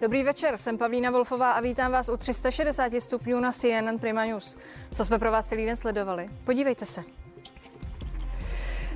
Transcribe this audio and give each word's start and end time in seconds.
Dobrý 0.00 0.22
večer, 0.22 0.58
jsem 0.58 0.78
Pavlína 0.78 1.10
Wolfová 1.10 1.50
a 1.50 1.60
vítám 1.60 1.92
vás 1.92 2.08
u 2.08 2.16
360 2.16 2.92
stupňů 2.98 3.40
na 3.40 3.52
CNN 3.52 3.98
Prima 4.00 4.24
News. 4.24 4.56
Co 4.94 5.04
jsme 5.04 5.18
pro 5.18 5.30
vás 5.30 5.48
celý 5.48 5.66
den 5.66 5.76
sledovali? 5.76 6.28
Podívejte 6.44 6.86
se. 6.86 7.04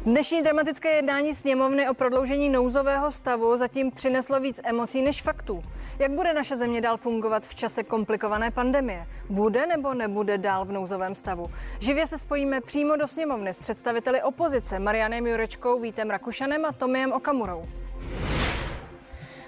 Dnešní 0.05 0.43
dramatické 0.43 0.89
jednání 0.89 1.35
sněmovny 1.35 1.89
o 1.89 1.95
prodloužení 1.95 2.51
nouzového 2.51 3.11
stavu 3.11 3.57
zatím 3.57 3.91
přineslo 3.91 4.41
víc 4.41 4.61
emocí 4.65 5.03
než 5.03 5.23
faktů. 5.23 5.63
Jak 5.99 6.11
bude 6.11 6.35
naše 6.35 6.57
země 6.57 6.81
dál 6.81 6.97
fungovat 6.97 7.47
v 7.47 7.55
čase 7.55 7.83
komplikované 7.83 8.51
pandemie? 8.51 9.07
Bude 9.31 9.67
nebo 9.67 9.95
nebude 9.95 10.39
dál 10.39 10.65
v 10.65 10.73
nouzovém 10.73 11.15
stavu? 11.15 11.47
Živě 11.79 12.07
se 12.07 12.19
spojíme 12.19 12.61
přímo 12.61 12.97
do 12.97 13.07
sněmovny 13.07 13.55
s 13.55 13.61
představiteli 13.61 14.23
opozice 14.23 14.79
Marianem 14.79 15.27
Jurečkou, 15.27 15.79
Vítem 15.79 16.11
Rakušanem 16.11 16.65
a 16.65 16.73
Tomiem 16.73 17.13
Okamurou. 17.13 17.63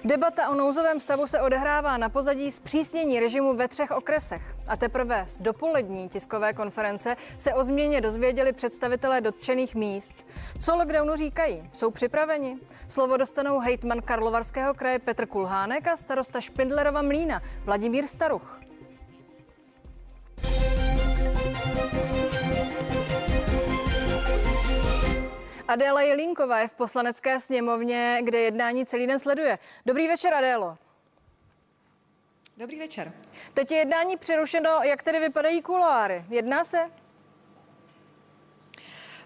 Debata 0.07 0.49
o 0.49 0.55
nouzovém 0.55 0.99
stavu 0.99 1.27
se 1.27 1.41
odehrává 1.41 1.97
na 1.97 2.09
pozadí 2.09 2.51
zpřísnění 2.51 3.19
režimu 3.19 3.53
ve 3.53 3.67
třech 3.67 3.91
okresech. 3.91 4.55
A 4.67 4.77
teprve 4.77 5.23
z 5.27 5.37
dopolední 5.37 6.09
tiskové 6.09 6.53
konference 6.53 7.15
se 7.37 7.53
o 7.53 7.63
změně 7.63 8.01
dozvěděli 8.01 8.53
představitelé 8.53 9.21
dotčených 9.21 9.75
míst. 9.75 10.27
Co 10.61 10.75
lockdownu 10.75 11.15
říkají? 11.15 11.69
Jsou 11.73 11.91
připraveni? 11.91 12.57
Slovo 12.87 13.17
dostanou 13.17 13.59
hejtman 13.59 14.01
Karlovarského 14.01 14.73
kraje 14.73 14.99
Petr 14.99 15.25
Kulhánek 15.25 15.87
a 15.87 15.97
starosta 15.97 16.41
Špindlerova 16.41 17.01
mlína 17.01 17.41
Vladimír 17.65 18.07
Staruch. 18.07 18.59
Adéla 25.67 26.01
Jelínková 26.01 26.59
je 26.59 26.67
v 26.67 26.73
poslanecké 26.73 27.39
sněmovně, 27.39 28.19
kde 28.23 28.39
jednání 28.39 28.85
celý 28.85 29.07
den 29.07 29.19
sleduje. 29.19 29.59
Dobrý 29.85 30.07
večer, 30.07 30.33
Adélo. 30.33 30.77
Dobrý 32.57 32.79
večer. 32.79 33.13
Teď 33.53 33.71
je 33.71 33.77
jednání 33.77 34.17
přerušeno. 34.17 34.79
Jak 34.83 35.03
tedy 35.03 35.19
vypadají 35.19 35.61
kuloáry? 35.61 36.25
Jedná 36.29 36.63
se? 36.63 36.91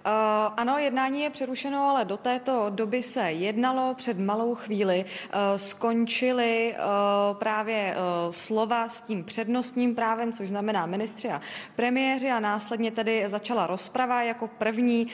Uh, 0.06 0.54
ano, 0.58 0.78
jednání 0.78 1.22
je 1.22 1.30
přerušeno, 1.30 1.90
ale 1.90 2.06
do 2.06 2.18
této 2.18 2.66
doby 2.70 3.04
se 3.04 3.32
jednalo. 3.32 3.94
Před 3.94 4.20
malou 4.20 4.56
chvíli 4.56 5.06
uh, 5.06 5.40
skončily 5.58 6.76
uh, 6.76 7.38
právě 7.38 7.96
slova 8.30 8.90
s 8.90 9.02
tím 9.02 9.24
přednostním 9.24 9.96
právem, 9.96 10.34
což 10.34 10.50
znamená 10.50 10.86
ministři 10.86 11.30
a 11.30 11.42
premiéři 11.76 12.30
a 12.30 12.40
následně 12.40 12.92
tedy 12.92 13.24
začala 13.28 13.68
rozprava. 13.68 14.24
Jako 14.24 14.48
první 14.48 15.08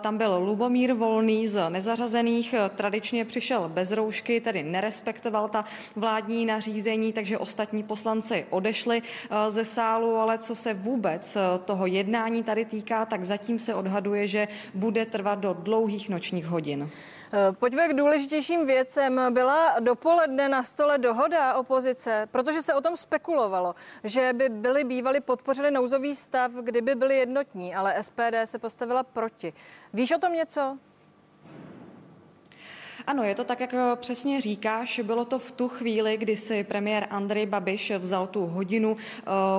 tam 0.00 0.18
byl 0.18 0.36
Lubomír 0.44 0.92
Volný 0.92 1.46
z 1.46 1.70
nezařazených. 1.70 2.54
Tradičně 2.76 3.24
přišel 3.24 3.68
bez 3.68 3.92
roušky, 3.92 4.40
tedy 4.40 4.62
nerespektoval 4.62 5.48
ta 5.48 5.64
vládní 5.96 6.46
nařízení, 6.46 7.12
takže 7.12 7.38
ostatní 7.38 7.82
poslanci 7.82 8.46
odešli 8.50 9.02
ze 9.48 9.64
sálu, 9.64 10.16
ale 10.16 10.38
co 10.38 10.54
se 10.54 10.74
vůbec 10.74 11.36
toho 11.64 11.86
jednání 11.86 12.42
tady 12.42 12.64
týká, 12.64 13.06
tak 13.06 13.24
zatím 13.24 13.58
se 13.58 13.74
odhaduje, 13.74 14.26
že 14.30 14.48
bude 14.74 15.06
trvat 15.06 15.38
do 15.38 15.52
dlouhých 15.52 16.08
nočních 16.08 16.46
hodin. 16.46 16.90
Eh, 17.32 17.52
pojďme 17.52 17.88
k 17.88 17.96
důležitějším 17.96 18.66
věcem. 18.66 19.34
Byla 19.34 19.80
dopoledne 19.80 20.48
na 20.48 20.62
stole 20.62 20.98
dohoda 20.98 21.54
opozice, 21.54 22.28
protože 22.30 22.62
se 22.62 22.74
o 22.74 22.80
tom 22.80 22.96
spekulovalo, 22.96 23.74
že 24.04 24.32
by 24.32 24.48
byli 24.48 24.84
bývali 24.84 25.20
podpořili 25.20 25.70
nouzový 25.70 26.16
stav, 26.16 26.52
kdyby 26.52 26.94
byli 26.94 27.18
jednotní, 27.18 27.74
ale 27.74 28.02
SPD 28.02 28.34
se 28.44 28.58
postavila 28.58 29.02
proti. 29.02 29.52
Víš 29.92 30.12
o 30.12 30.18
tom 30.18 30.32
něco? 30.32 30.78
Ano, 33.06 33.24
je 33.24 33.34
to 33.34 33.44
tak, 33.44 33.60
jak 33.60 33.74
eh, 33.74 33.96
přesně 33.96 34.40
říkáš. 34.40 35.00
Bylo 35.00 35.24
to 35.24 35.38
v 35.38 35.52
tu 35.52 35.68
chvíli, 35.68 36.16
kdy 36.16 36.36
si 36.36 36.64
premiér 36.64 37.06
Andrej 37.10 37.46
Babiš 37.46 37.92
vzal 37.98 38.26
tu 38.26 38.46
hodinu 38.46 38.92
uh, 38.92 38.98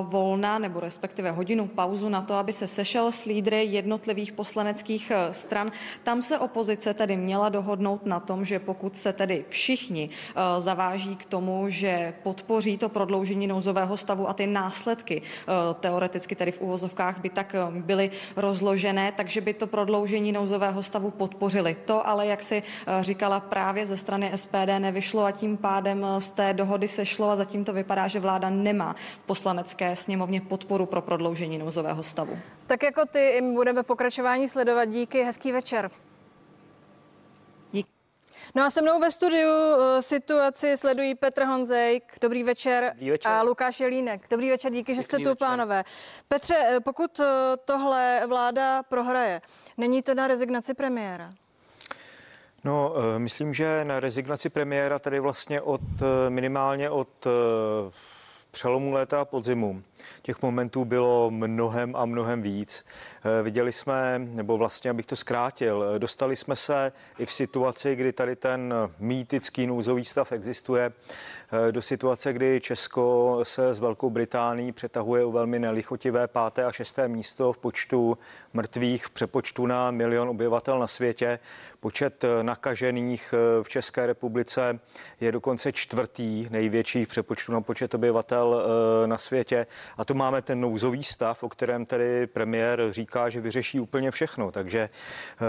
volna, 0.08 0.58
nebo 0.58 0.80
respektive 0.80 1.30
hodinu 1.30 1.66
pauzu 1.66 2.08
na 2.08 2.22
to, 2.22 2.34
aby 2.34 2.52
se 2.52 2.66
sešel 2.66 3.12
s 3.12 3.24
lídry 3.24 3.64
jednotlivých 3.64 4.32
poslaneckých 4.32 5.12
uh, 5.14 5.32
stran. 5.32 5.72
Tam 6.02 6.22
se 6.22 6.38
opozice 6.38 6.94
tedy 6.94 7.16
měla 7.16 7.48
dohodnout 7.48 8.06
na 8.06 8.20
tom, 8.20 8.44
že 8.44 8.58
pokud 8.58 8.96
se 8.96 9.12
tedy 9.12 9.44
všichni 9.48 10.10
zaváží 10.58 11.16
k 11.16 11.24
tomu, 11.24 11.64
že 11.68 12.14
podpoří 12.22 12.78
to 12.78 12.88
prodloužení 12.88 13.46
nouzového 13.46 13.96
stavu 13.96 14.28
a 14.28 14.32
ty 14.32 14.46
následky 14.46 15.22
teoreticky 15.80 16.34
tedy 16.34 16.52
v 16.52 16.60
uvozovkách 16.60 17.20
by 17.20 17.30
tak 17.30 17.56
byly 17.70 18.10
rozložené, 18.36 19.12
takže 19.16 19.40
by 19.40 19.54
to 19.54 19.66
prodloužení 19.66 20.32
nouzového 20.32 20.82
stavu 20.82 21.10
podpořili. 21.10 21.76
To 21.84 22.06
ale, 22.06 22.26
jak 22.26 22.42
si 22.42 22.62
říkala 23.00 23.31
právě 23.40 23.86
ze 23.86 23.96
strany 23.96 24.32
SPD 24.34 24.78
nevyšlo 24.78 25.24
a 25.24 25.30
tím 25.30 25.56
pádem 25.56 26.06
z 26.18 26.30
té 26.32 26.54
dohody 26.54 26.88
sešlo 26.88 27.30
a 27.30 27.36
zatím 27.36 27.64
to 27.64 27.72
vypadá, 27.72 28.08
že 28.08 28.20
vláda 28.20 28.50
nemá 28.50 28.94
v 29.18 29.24
poslanecké 29.26 29.96
sněmovně 29.96 30.40
podporu 30.40 30.86
pro 30.86 31.02
prodloužení 31.02 31.58
nouzového 31.58 32.02
stavu. 32.02 32.38
Tak 32.66 32.82
jako 32.82 33.06
ty 33.06 33.40
budeme 33.54 33.82
pokračování 33.82 34.48
sledovat. 34.48 34.84
Díky, 34.84 35.22
hezký 35.22 35.52
večer. 35.52 35.90
No 38.54 38.64
a 38.64 38.70
se 38.70 38.82
mnou 38.82 39.00
ve 39.00 39.10
studiu 39.10 39.48
uh, 39.48 40.00
situaci 40.00 40.76
sledují 40.76 41.14
Petr 41.14 41.44
Honzejk, 41.44 42.18
dobrý 42.20 42.42
večer, 42.42 42.90
dobrý 42.92 43.10
večer. 43.10 43.32
a 43.32 43.42
Lukáš 43.42 43.80
Jelínek. 43.80 44.26
Dobrý 44.30 44.50
večer, 44.50 44.72
díky, 44.72 44.94
že 44.94 45.02
jste 45.02 45.18
tu, 45.18 45.34
pánové. 45.34 45.84
Petře, 46.28 46.56
eh, 46.58 46.80
pokud 46.80 47.18
uh, 47.18 47.26
tohle 47.64 48.22
vláda 48.26 48.82
prohraje, 48.82 49.40
není 49.76 50.02
to 50.02 50.14
na 50.14 50.26
rezignaci 50.26 50.74
premiéra? 50.74 51.32
No, 52.64 52.94
eh, 52.96 53.18
myslím, 53.18 53.54
že 53.54 53.84
na 53.84 54.00
rezignaci 54.00 54.50
premiéra 54.50 54.98
tady 54.98 55.20
vlastně 55.20 55.60
od 55.60 55.80
eh, 56.02 56.30
minimálně 56.30 56.90
od 56.90 57.26
eh, 57.26 57.30
přelomu 58.50 58.92
léta 58.92 59.20
a 59.20 59.24
podzimu. 59.24 59.82
Těch 60.22 60.42
momentů 60.42 60.84
bylo 60.84 61.30
mnohem 61.30 61.96
a 61.96 62.04
mnohem 62.04 62.42
víc. 62.42 62.84
Viděli 63.42 63.72
jsme, 63.72 64.18
nebo 64.18 64.58
vlastně, 64.58 64.90
abych 64.90 65.06
to 65.06 65.16
zkrátil, 65.16 65.84
dostali 65.98 66.36
jsme 66.36 66.56
se 66.56 66.92
i 67.18 67.26
v 67.26 67.32
situaci, 67.32 67.96
kdy 67.96 68.12
tady 68.12 68.36
ten 68.36 68.74
mýtický 68.98 69.66
nouzový 69.66 70.04
stav 70.04 70.32
existuje, 70.32 70.92
do 71.70 71.82
situace, 71.82 72.32
kdy 72.32 72.60
Česko 72.60 73.40
se 73.42 73.74
s 73.74 73.78
Velkou 73.78 74.10
Británií 74.10 74.72
přetahuje 74.72 75.24
o 75.24 75.32
velmi 75.32 75.58
nelichotivé 75.58 76.28
páté 76.28 76.64
a 76.64 76.72
šesté 76.72 77.08
místo 77.08 77.52
v 77.52 77.58
počtu 77.58 78.18
mrtvých 78.52 79.04
v 79.04 79.10
přepočtu 79.10 79.66
na 79.66 79.90
milion 79.90 80.28
obyvatel 80.28 80.78
na 80.78 80.86
světě. 80.86 81.38
Počet 81.80 82.24
eh, 82.24 82.42
nakažených 82.42 83.34
eh, 83.34 83.62
v 83.62 83.68
České 83.68 84.06
republice 84.06 84.80
je 85.20 85.32
dokonce 85.32 85.72
čtvrtý 85.72 86.48
největší 86.50 87.04
v 87.04 87.08
přepočtu 87.08 87.52
na 87.52 87.60
počet 87.60 87.94
obyvatel 87.94 88.62
eh, 89.04 89.06
na 89.06 89.18
světě. 89.18 89.66
A 89.98 90.04
tu 90.04 90.14
máme 90.14 90.42
ten 90.42 90.60
nouzový 90.60 91.02
stav, 91.02 91.42
o 91.42 91.48
kterém 91.48 91.86
tedy 91.86 92.26
premiér 92.26 92.82
říká, 92.90 93.28
že 93.28 93.40
vyřeší 93.40 93.80
úplně 93.80 94.10
všechno. 94.10 94.50
Takže 94.50 94.88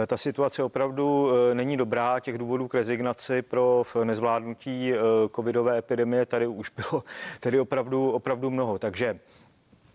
ta 0.08 0.18
situace 0.18 0.64
opravdu 0.64 1.32
není 1.54 1.78
dobrá. 1.78 2.20
Těch 2.20 2.38
důvodů 2.38 2.68
k 2.68 2.74
rezignaci 2.74 3.42
pro 3.42 3.84
nezvládnutí 4.04 4.94
covidové 5.36 5.78
epidemie 5.78 5.93
tady 6.26 6.48
už 6.48 6.70
bylo 6.70 7.04
tedy 7.40 7.60
opravdu, 7.60 8.12
opravdu 8.12 8.50
mnoho. 8.50 8.80
Takže 8.80 9.16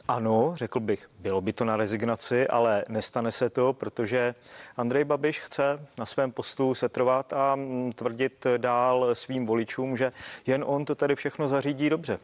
ano, 0.09 0.53
řekl 0.54 0.81
bych, 0.81 1.09
bylo 1.20 1.41
by 1.41 1.53
to 1.53 1.64
na 1.64 1.76
rezignaci, 1.76 2.48
ale 2.48 2.84
nestane 2.88 3.32
se 3.32 3.50
to, 3.50 3.72
protože 3.72 4.34
Andrej 4.76 5.04
Babiš 5.04 5.41
chce 5.41 5.81
na 5.98 6.06
svém 6.06 6.32
postu 6.32 6.75
setrvat 6.75 7.32
a 7.32 7.56
mm, 7.56 7.92
tvrdit 7.92 8.47
dál 8.56 9.14
svým 9.14 9.47
voličům, 9.47 9.97
že 9.97 10.12
jen 10.47 10.64
on 10.66 10.84
to 10.84 10.94
tady 10.94 11.14
všechno 11.14 11.48
zařídí 11.48 11.91
dobře. 11.91 12.19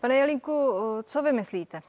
Pane 0.00 0.14
Jelínku, 0.14 0.78
co 1.02 1.22
vy 1.22 1.32
myslíte? 1.32 1.82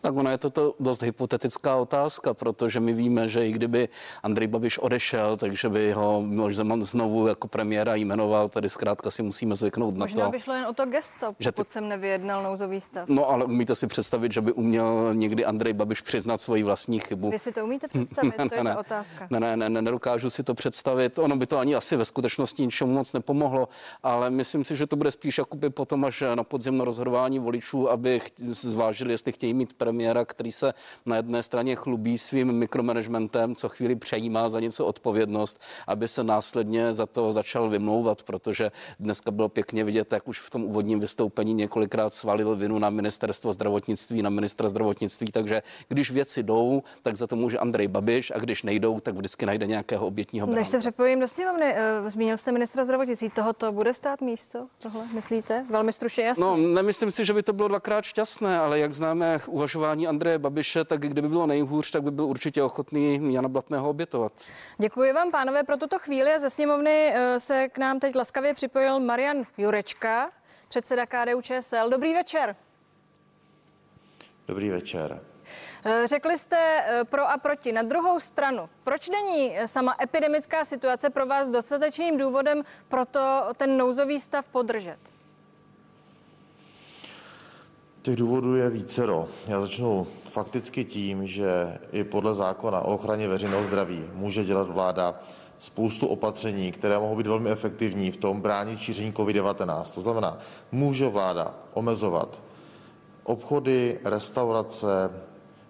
Tak 0.00 0.16
ono 0.16 0.30
je 0.30 0.38
to, 0.38 0.50
to 0.50 0.74
dost 0.80 1.02
hypotetická 1.02 1.76
otázka, 1.76 2.34
protože 2.34 2.80
my 2.80 2.92
víme, 2.92 3.28
že 3.28 3.46
i 3.46 3.52
kdyby 3.52 3.88
Andrej 4.22 4.48
Babiš 4.48 4.78
odešel, 4.78 5.36
takže 5.36 5.68
by 5.68 5.92
ho 5.92 6.22
Miloš 6.22 6.56
Zeman 6.56 6.82
znovu 6.82 7.26
jako 7.26 7.48
premiéra 7.48 7.94
jmenoval, 7.94 8.48
tady 8.48 8.68
zkrátka 8.68 9.10
si 9.10 9.22
musíme 9.22 9.54
zvyknout 9.54 9.96
Možná 9.96 10.20
na 10.20 10.26
to. 10.26 10.32
by 10.32 10.40
šlo 10.40 10.54
jen 10.54 10.66
o 10.66 10.72
to 10.72 10.86
gesto, 10.86 11.26
pokud 11.26 11.42
že 11.44 11.52
ty... 11.52 11.62
jsem 11.66 11.88
nevyjednal 11.88 12.42
nouzový 12.42 12.80
stav. 12.80 13.08
No 13.08 13.30
ale 13.30 13.44
umíte 13.44 13.74
si 13.74 13.86
představit, 13.86 14.32
že 14.32 14.40
by 14.40 14.52
uměl 14.52 15.14
někdy 15.14 15.44
Andrej 15.44 15.72
Babiš 15.72 16.00
přiznat 16.00 16.40
svoji 16.40 16.62
vlastní 16.62 17.00
chybu? 17.00 17.30
Vy 17.30 17.38
si 17.38 17.52
to 17.52 17.64
umíte 17.64 17.88
představit? 17.88 18.34
ne, 18.38 18.48
to 18.48 18.54
je 18.54 18.64
ne, 18.64 18.72
ta 18.72 18.78
otázka. 18.78 19.26
Ne, 19.30 19.40
ne, 19.40 19.56
ne, 19.56 19.68
ne, 19.68 19.82
nedokážu 19.82 20.30
si 20.30 20.42
to 20.42 20.54
představit. 20.54 21.18
Ono 21.18 21.36
by 21.36 21.46
to 21.46 21.58
ani 21.58 21.74
asi 21.74 21.96
ve 21.96 22.04
skutečnosti 22.04 22.62
ničemu 22.62 22.92
moc 22.92 23.12
nepomohlo, 23.12 23.68
ale 24.02 24.30
myslím 24.30 24.64
si, 24.64 24.76
že 24.76 24.86
to 24.86 24.96
bude 24.96 25.10
spíš 25.10 25.38
jakoby 25.38 25.70
potom 25.70 26.04
až 26.04 26.24
na 26.34 26.44
podzemno 26.44 26.84
rozhodování 26.84 27.38
voličů, 27.38 27.90
aby 27.90 28.20
zvážili, 28.50 29.12
jestli 29.12 29.32
chtějí 29.32 29.54
mít 29.54 29.72
pre 29.72 29.87
premiéra, 29.88 30.24
který 30.24 30.52
se 30.52 30.74
na 31.06 31.16
jedné 31.16 31.42
straně 31.42 31.76
chlubí 31.76 32.18
svým 32.18 32.52
mikromanagementem, 32.52 33.54
co 33.54 33.68
chvíli 33.68 33.96
přejímá 33.96 34.48
za 34.48 34.60
něco 34.60 34.86
odpovědnost, 34.86 35.60
aby 35.86 36.08
se 36.08 36.24
následně 36.24 36.94
za 36.94 37.06
to 37.06 37.32
začal 37.32 37.70
vymlouvat, 37.70 38.22
protože 38.22 38.70
dneska 39.00 39.30
bylo 39.30 39.48
pěkně 39.48 39.84
vidět, 39.84 40.12
jak 40.12 40.28
už 40.28 40.40
v 40.40 40.50
tom 40.50 40.64
úvodním 40.64 41.00
vystoupení 41.00 41.54
několikrát 41.54 42.14
svalil 42.14 42.56
vinu 42.56 42.78
na 42.78 42.90
ministerstvo 42.90 43.52
zdravotnictví, 43.52 44.22
na 44.22 44.30
ministra 44.30 44.68
zdravotnictví, 44.68 45.26
takže 45.32 45.62
když 45.88 46.10
věci 46.10 46.42
jdou, 46.42 46.82
tak 47.02 47.16
za 47.16 47.26
to 47.26 47.36
může 47.36 47.58
Andrej 47.58 47.88
Babiš 47.88 48.32
a 48.34 48.38
když 48.38 48.62
nejdou, 48.62 49.00
tak 49.00 49.14
vždycky 49.14 49.46
najde 49.46 49.66
nějakého 49.66 50.06
obětního 50.06 50.46
bránce. 50.46 50.60
Než 50.60 50.68
se 50.68 50.78
přepojím 50.78 51.20
do 51.20 51.28
sněmovny, 51.28 51.66
eh, 51.66 52.10
zmínil 52.10 52.36
jste 52.36 52.52
ministra 52.52 52.84
zdravotnictví, 52.84 53.30
tohoto 53.30 53.72
bude 53.72 53.94
stát 53.94 54.20
místo? 54.20 54.66
Tohle 54.78 55.04
myslíte? 55.14 55.64
Velmi 55.70 55.92
stručně 55.92 56.24
jasně. 56.24 56.44
No, 56.44 56.56
nemyslím 56.56 57.10
si, 57.10 57.24
že 57.24 57.32
by 57.32 57.42
to 57.42 57.52
bylo 57.52 57.68
dvakrát 57.68 58.04
šťastné, 58.04 58.58
ale 58.58 58.78
jak 58.78 58.94
známe 58.94 59.38
uvažování 59.46 59.77
Andreje 59.86 60.38
Babiše, 60.38 60.84
tak 60.84 61.00
kdyby 61.00 61.28
bylo 61.28 61.46
nejhůř, 61.46 61.90
tak 61.90 62.02
by 62.02 62.10
byl 62.10 62.24
určitě 62.24 62.62
ochotný 62.62 63.34
Jana 63.34 63.48
Blatného 63.48 63.90
obětovat. 63.90 64.32
Děkuji 64.78 65.12
vám, 65.12 65.30
pánové, 65.30 65.62
pro 65.62 65.76
tuto 65.76 65.98
chvíli 65.98 66.34
a 66.34 66.38
ze 66.38 66.50
sněmovny 66.50 67.12
eh, 67.14 67.40
se 67.40 67.68
k 67.68 67.78
nám 67.78 68.00
teď 68.00 68.14
laskavě 68.14 68.54
připojil 68.54 69.00
Marian 69.00 69.44
Jurečka, 69.58 70.30
předseda 70.68 71.06
KDU 71.06 71.42
ČSL. 71.42 71.90
Dobrý 71.90 72.14
večer. 72.14 72.56
Dobrý 74.48 74.68
večer. 74.68 75.22
Eh, 75.84 76.06
řekli 76.06 76.38
jste 76.38 76.58
eh, 76.58 77.04
pro 77.04 77.30
a 77.30 77.38
proti. 77.38 77.72
Na 77.72 77.82
druhou 77.82 78.20
stranu, 78.20 78.68
proč 78.84 79.08
není 79.08 79.56
sama 79.66 79.96
epidemická 80.02 80.64
situace 80.64 81.10
pro 81.10 81.26
vás 81.26 81.48
dostatečným 81.48 82.18
důvodem 82.18 82.62
pro 82.88 83.04
to 83.04 83.44
ten 83.56 83.76
nouzový 83.76 84.20
stav 84.20 84.48
podržet? 84.48 85.17
Těch 88.02 88.16
důvodů 88.16 88.54
je 88.54 88.70
vícero. 88.70 89.28
Já 89.46 89.60
začnu 89.60 90.06
fakticky 90.28 90.84
tím, 90.84 91.26
že 91.26 91.78
i 91.92 92.04
podle 92.04 92.34
zákona 92.34 92.80
o 92.80 92.94
ochraně 92.94 93.28
veřejného 93.28 93.64
zdraví 93.64 94.04
může 94.14 94.44
dělat 94.44 94.70
vláda 94.70 95.20
spoustu 95.58 96.06
opatření, 96.06 96.72
které 96.72 96.98
mohou 96.98 97.16
být 97.16 97.26
velmi 97.26 97.50
efektivní 97.50 98.10
v 98.10 98.16
tom 98.16 98.40
bránit 98.40 98.78
šíření 98.78 99.12
COVID-19. 99.12 99.84
To 99.94 100.00
znamená, 100.00 100.38
může 100.72 101.08
vláda 101.08 101.54
omezovat 101.74 102.40
obchody, 103.24 103.98
restaurace, 104.04 105.10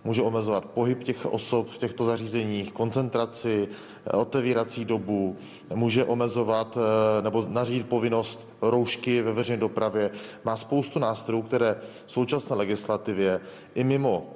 může 0.05 0.23
omezovat 0.23 0.65
pohyb 0.65 1.03
těch 1.03 1.27
osob 1.27 1.69
v 1.69 1.79
těchto 1.79 2.05
zařízeních, 2.05 2.73
koncentraci, 2.73 3.69
otevírací 4.13 4.85
dobu, 4.85 5.37
může 5.75 6.05
omezovat 6.05 6.79
eh, 6.79 7.23
nebo 7.23 7.47
nařídit 7.49 7.89
povinnost 7.89 8.47
roušky 8.63 9.23
ve 9.23 9.33
veřejné 9.33 9.61
dopravě. 9.61 10.11
Má 10.45 10.57
spoustu 10.57 10.99
nástrojů, 10.99 11.43
které 11.43 11.77
v 12.07 12.13
současné 12.13 12.57
legislativě 12.57 13.41
i 13.75 13.85
mimo 13.85 14.27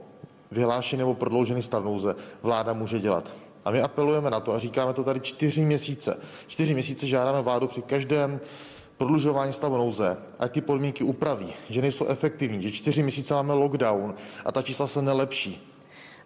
vyhlášený 0.51 0.99
nebo 0.99 1.15
prodloužený 1.15 1.63
stav 1.63 1.85
nouze 1.85 2.17
vláda 2.43 2.73
může 2.73 2.99
dělat. 2.99 3.35
A 3.65 3.71
my 3.71 3.83
apelujeme 3.83 4.31
na 4.31 4.41
to 4.41 4.53
a 4.53 4.59
říkáme 4.59 4.93
to 4.93 5.05
tady 5.05 5.21
čtyři 5.21 5.65
měsíce. 5.65 6.21
Čtyři 6.47 6.75
měsíce 6.75 7.07
žádáme 7.07 7.43
vládu 7.43 7.69
při 7.69 7.83
každém 7.83 8.41
prodlužování 9.03 9.53
stavu 9.53 9.77
nouze, 9.77 10.17
ať 10.39 10.53
ty 10.53 10.61
podmínky 10.61 11.05
upraví, 11.05 11.55
že 11.71 11.83
nejsou 11.83 12.07
efektivní, 12.07 12.63
že 12.63 12.71
čtyři 12.71 13.03
měsíce 13.03 13.35
máme 13.35 13.55
lockdown 13.55 14.15
a 14.45 14.53
ta 14.53 14.63
čísla 14.63 14.87
se 14.87 15.03
nelepší. 15.03 15.69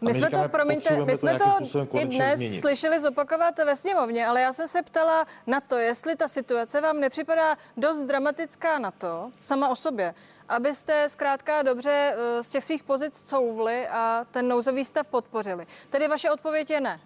My, 0.01 0.15
jsme 0.15 0.27
říkáme, 0.27 0.43
to, 0.43 0.49
promiňte, 0.49 1.05
my 1.05 1.17
jsme 1.17 1.39
to, 1.39 1.45
to 1.73 1.99
i 1.99 2.05
dnes 2.05 2.39
změnit. 2.39 2.61
slyšeli 2.61 3.01
zopakovat 3.01 3.59
ve 3.59 3.77
sněmovně, 3.77 4.27
ale 4.27 4.41
já 4.41 4.53
jsem 4.53 4.69
se 4.69 4.83
ptala 4.83 5.27
na 5.47 5.61
to, 5.61 5.77
jestli 5.77 6.17
ta 6.17 6.29
situace 6.29 6.81
vám 6.81 7.01
nepřipadá 7.01 7.57
dost 7.77 7.99
dramatická 7.99 8.79
na 8.79 8.91
to, 8.91 9.31
sama 9.41 9.69
o 9.69 9.77
sobě, 9.77 10.15
abyste 10.49 11.09
zkrátka 11.09 11.63
dobře 11.63 12.15
eh, 12.17 12.43
z 12.43 12.49
těch 12.49 12.65
svých 12.65 12.83
pozic 12.83 13.25
couvli 13.25 13.89
a 13.89 14.27
ten 14.31 14.49
nouzový 14.49 14.85
stav 14.85 15.09
podpořili. 15.09 15.67
Tedy 15.91 16.09
vaše 16.09 16.31
odpověď 16.31 16.71
je 16.71 16.81
ne. 16.81 17.01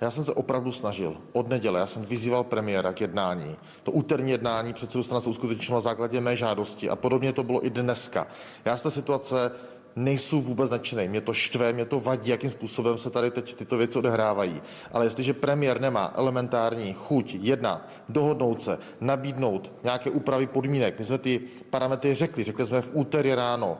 Já 0.00 0.10
jsem 0.10 0.24
se 0.24 0.34
opravdu 0.34 0.72
snažil. 0.72 1.16
Od 1.32 1.48
neděle 1.48 1.80
já 1.80 1.86
jsem 1.86 2.04
vyzýval 2.04 2.44
premiéra 2.44 2.92
k 2.92 3.00
jednání. 3.00 3.56
To 3.82 3.92
úterní 3.92 4.30
jednání 4.30 4.72
předsedu 4.72 5.04
strany 5.04 5.22
se 5.22 5.30
uskutečnilo 5.30 5.76
na 5.76 5.80
základě 5.80 6.20
mé 6.20 6.36
žádosti 6.36 6.90
a 6.90 6.96
podobně 6.96 7.32
to 7.32 7.42
bylo 7.42 7.66
i 7.66 7.70
dneska. 7.70 8.26
Já 8.64 8.76
z 8.76 8.82
té 8.82 8.90
situace 8.90 9.52
nejsou 9.96 10.42
vůbec 10.42 10.70
nadšený. 10.70 11.08
Mě 11.08 11.20
to 11.20 11.32
štve, 11.32 11.72
mě 11.72 11.84
to 11.84 12.00
vadí, 12.00 12.30
jakým 12.30 12.50
způsobem 12.50 12.98
se 12.98 13.10
tady 13.10 13.30
teď 13.30 13.54
tyto 13.54 13.76
věci 13.76 13.98
odehrávají. 13.98 14.62
Ale 14.92 15.06
jestliže 15.06 15.34
premiér 15.34 15.80
nemá 15.80 16.12
elementární 16.16 16.92
chuť 16.92 17.34
jednat, 17.34 17.88
dohodnout 18.08 18.62
se, 18.62 18.78
nabídnout 19.00 19.72
nějaké 19.84 20.10
úpravy 20.10 20.46
podmínek, 20.46 20.98
my 20.98 21.04
jsme 21.04 21.18
ty 21.18 21.40
parametry 21.70 22.14
řekli, 22.14 22.44
řekli 22.44 22.66
jsme 22.66 22.82
v 22.82 22.90
úterý 22.92 23.34
ráno, 23.34 23.78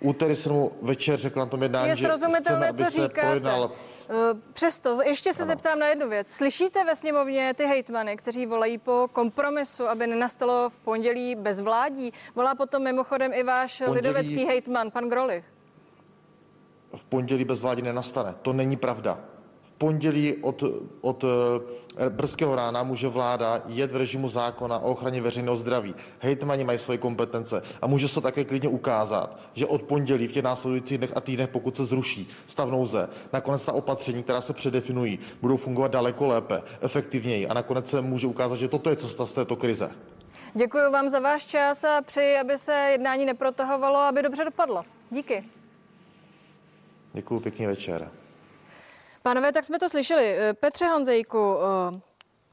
úterý 0.00 0.36
jsem 0.36 0.52
mu 0.52 0.70
večer 0.82 1.18
řekl 1.18 1.38
na 1.38 1.46
tom 1.46 1.62
jednání, 1.62 1.88
je 1.88 1.96
že 1.96 2.08
chceme, 2.40 2.68
aby 2.68 2.84
se 2.84 2.90
říkáte. 2.90 3.20
projednal 3.20 3.70
Eh, 4.10 4.34
přesto, 4.52 5.02
ještě 5.02 5.34
se 5.34 5.42
ano. 5.42 5.46
zeptám 5.46 5.78
na 5.78 5.86
jednu 5.86 6.08
věc. 6.08 6.28
Slyšíte 6.28 6.84
ve 6.84 6.96
sněmovně 6.96 7.54
ty 7.54 7.64
hejtmany, 7.64 8.16
kteří 8.16 8.46
volají 8.46 8.78
po 8.78 9.08
kompromisu, 9.12 9.88
aby 9.88 10.06
nenastalo 10.06 10.68
v 10.68 10.78
pondělí 10.78 11.34
bezvládí? 11.34 12.12
Volá 12.34 12.54
potom 12.54 12.82
mimochodem 12.82 13.32
i 13.34 13.42
váš 13.42 13.78
pondělí... 13.78 13.96
lidovecký 13.96 14.46
hejtman, 14.46 14.90
pan 14.90 15.08
Grolich. 15.08 15.44
V 16.96 17.04
pondělí 17.04 17.44
bezvládí 17.44 17.82
nenastane. 17.82 18.34
To 18.42 18.52
není 18.52 18.76
pravda 18.76 19.20
pondělí 19.80 20.36
od, 20.42 20.62
od 21.00 21.24
eh, 21.24 22.10
brzkého 22.10 22.56
rána 22.56 22.82
může 22.82 23.08
vláda 23.08 23.62
jet 23.66 23.92
v 23.92 23.96
režimu 23.96 24.28
zákona 24.28 24.78
o 24.78 24.90
ochraně 24.90 25.20
veřejného 25.20 25.56
zdraví. 25.56 25.94
Hejtmani 26.18 26.64
mají 26.64 26.78
svoje 26.78 26.98
kompetence 26.98 27.62
a 27.82 27.86
může 27.86 28.08
se 28.08 28.20
také 28.20 28.44
klidně 28.44 28.68
ukázat, 28.68 29.40
že 29.54 29.66
od 29.66 29.82
pondělí 29.82 30.28
v 30.28 30.32
těch 30.32 30.42
následujících 30.42 30.98
dnech 30.98 31.16
a 31.16 31.20
týdnech, 31.20 31.48
pokud 31.48 31.76
se 31.76 31.84
zruší 31.84 32.28
stav 32.46 32.70
nouze, 32.70 33.08
nakonec 33.32 33.64
ta 33.64 33.72
opatření, 33.72 34.22
která 34.22 34.40
se 34.40 34.52
předefinují, 34.52 35.18
budou 35.40 35.56
fungovat 35.56 35.90
daleko 35.92 36.26
lépe, 36.26 36.62
efektivněji 36.80 37.48
a 37.48 37.54
nakonec 37.54 37.90
se 37.90 38.00
může 38.00 38.26
ukázat, 38.26 38.56
že 38.56 38.68
toto 38.68 38.90
je 38.90 38.96
cesta 38.96 39.26
z 39.26 39.32
této 39.32 39.56
krize. 39.56 39.90
Děkuji 40.54 40.90
vám 40.92 41.08
za 41.08 41.18
váš 41.18 41.46
čas 41.46 41.84
a 41.84 42.02
přeji, 42.02 42.38
aby 42.38 42.58
se 42.58 42.72
jednání 42.72 43.24
neprotahovalo, 43.24 43.98
aby 43.98 44.22
dobře 44.22 44.44
dopadlo. 44.44 44.84
Díky. 45.10 45.44
Děkuji, 47.12 47.40
pěkný 47.40 47.66
večer. 47.66 48.19
Pánové, 49.22 49.52
tak 49.52 49.64
jsme 49.64 49.78
to 49.78 49.88
slyšeli. 49.88 50.36
Eh, 50.38 50.54
Petře 50.54 50.86
Honzejku, 50.86 51.56
eh, 51.94 52.00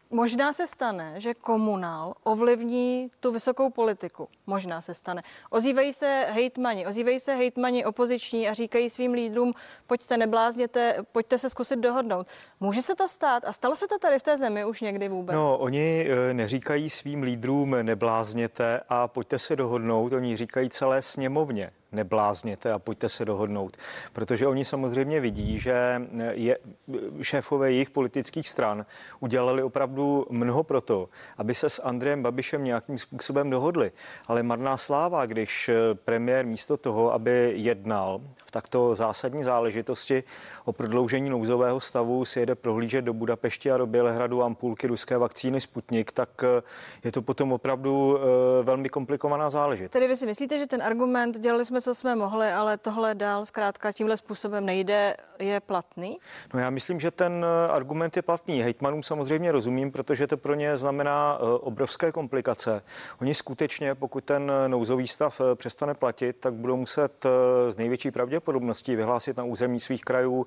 Možná 0.10 0.54
se 0.54 0.68
stane, 0.68 1.14
že 1.18 1.34
komunál 1.34 2.14
ovlivní 2.24 3.12
tu 3.20 3.32
vysokou 3.32 3.70
politiku. 3.70 4.28
Možná 4.48 4.82
se 4.82 4.94
stane. 4.94 5.24
Ozývají 5.50 5.94
se 5.94 6.26
hejtmani, 6.30 6.88
ozývají 6.88 7.20
se 7.20 7.36
hejtmani 7.36 7.86
opoziční 7.86 8.50
a 8.50 8.54
říkají 8.54 8.90
svým 8.90 9.14
lídrům, 9.14 9.54
pojďte, 9.88 10.18
neblázněte, 10.18 10.96
pojďte 11.12 11.38
se 11.38 11.50
zkusit 11.50 11.80
dohodnout. 11.80 12.28
Může 12.60 12.82
se 12.82 12.96
to 12.96 13.08
stát 13.08 13.46
a 13.46 13.54
stalo 13.54 13.76
se 13.76 13.88
to 13.88 14.00
tady 14.00 14.20
v 14.20 14.24
té 14.24 14.38
zemi 14.38 14.66
už 14.66 14.82
někdy 14.82 15.10
vůbec? 15.10 15.36
No, 15.36 15.58
oni 15.58 16.08
eh, 16.10 16.34
neříkají 16.34 16.90
svým 16.90 17.24
lídrům 17.24 17.76
neblázněte 17.82 18.82
a 18.90 19.08
pojďte 19.08 19.40
se 19.40 19.56
dohodnout, 19.56 20.14
oni 20.14 20.38
říkají 20.38 20.70
celé 20.70 21.02
sněmovně 21.02 21.72
neblázněte 21.92 22.72
a 22.72 22.80
pojďte 22.80 23.10
se 23.10 23.26
dohodnout. 23.26 23.78
Protože 24.14 24.48
oni 24.48 24.66
samozřejmě 24.66 25.20
vidí, 25.20 25.60
že 25.60 26.02
je, 26.32 26.58
šéfové 27.22 27.72
jejich 27.72 27.90
politických 27.90 28.50
stran 28.50 28.86
udělali 29.20 29.64
opravdu 29.64 30.26
mnoho 30.30 30.64
pro 30.64 30.82
to, 30.82 31.10
aby 31.38 31.54
se 31.54 31.70
s 31.70 31.82
Andrejem 31.84 32.24
Babišem 32.24 32.64
nějakým 32.64 32.98
způsobem 32.98 33.50
dohodli. 33.50 33.92
Ale 34.28 34.44
marná 34.44 34.78
sláva, 34.78 35.26
když 35.26 35.70
premiér 35.94 36.46
místo 36.46 36.78
toho, 36.78 37.14
aby 37.14 37.54
jednal 37.56 38.22
v 38.46 38.52
takto 38.52 38.96
zásadní 38.96 39.44
záležitosti 39.44 40.24
o 40.66 40.74
prodloužení 40.74 41.30
nouzového 41.30 41.80
stavu, 41.80 42.26
si 42.26 42.40
jede 42.40 42.56
prohlížet 42.56 43.06
do 43.06 43.14
Budapešti 43.14 43.72
a 43.72 43.78
do 43.78 43.88
Bělehradu 43.88 44.44
ampulky 44.44 44.88
ruské 44.88 45.18
vakcíny 45.18 45.62
Sputnik, 45.62 46.12
tak 46.12 46.44
je 47.04 47.12
to 47.12 47.22
potom 47.22 47.52
opravdu 47.52 48.18
eh, 48.18 48.64
velmi 48.64 48.90
komplikovaná 48.90 49.50
záležitost. 49.50 49.92
Tedy 49.92 50.08
vy 50.08 50.18
si 50.18 50.26
myslíte, 50.26 50.60
že 50.60 50.68
ten 50.68 50.84
argument 50.84 51.40
dělali 51.40 51.66
jsme 51.66 51.77
jsme, 51.82 51.94
co 51.94 51.96
jsme 51.96 52.16
mohli, 52.16 52.52
ale 52.52 52.78
tohle 52.78 53.16
dál 53.16 53.46
zkrátka 53.46 53.92
tímhle 53.92 54.18
způsobem 54.18 54.66
nejde, 54.66 55.16
je 55.40 55.60
platný? 55.60 56.20
No 56.54 56.60
já 56.60 56.70
myslím, 56.70 57.00
že 57.00 57.12
ten 57.12 57.46
eh, 57.46 57.72
argument 57.72 58.16
je 58.16 58.22
platný. 58.22 58.62
Hejtmanům 58.62 59.04
samozřejmě 59.04 59.52
rozumím, 59.52 59.92
protože 59.92 60.28
to 60.28 60.38
pro 60.38 60.54
ně 60.54 60.78
znamená 60.78 61.38
eh, 61.40 61.44
obrovské 61.44 62.12
komplikace. 62.12 62.82
Oni 63.22 63.34
skutečně, 63.34 63.96
pokud 63.96 64.24
ten 64.24 64.52
eh, 64.66 64.70
nouzový 64.70 65.08
stav 65.08 65.42
přestane 65.56 65.94
platit, 65.94 66.38
tak 66.40 66.54
budou 66.54 66.78
muset 66.78 67.26
z 67.70 67.78
největší 67.78 68.12
pravděpodobností 68.12 68.96
vyhlásit 68.96 69.38
na 69.38 69.44
území 69.44 69.80
svých 69.80 70.02
krajů 70.02 70.46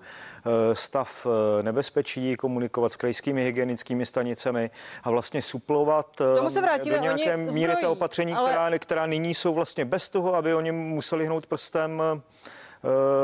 stav 0.73 1.27
nebezpečí, 1.63 2.37
komunikovat 2.37 2.93
s 2.93 2.97
krajskými 2.97 3.45
hygienickými 3.45 4.07
stanicemi 4.07 4.71
a 5.03 5.11
vlastně 5.11 5.43
suplovat 5.43 6.23
se 6.49 6.61
vrátíme, 6.61 6.97
do 6.97 7.03
nějaké 7.03 7.37
míry 7.37 7.75
ta 7.81 7.91
opatření, 7.91 8.33
ale... 8.33 8.51
která, 8.51 8.79
která 8.79 9.07
nyní 9.07 9.35
jsou 9.35 9.55
vlastně 9.55 9.85
bez 9.85 10.11
toho, 10.11 10.35
aby 10.35 10.55
oni 10.55 10.73
museli 10.73 11.20
hnout 11.27 11.47
prstem 11.49 12.23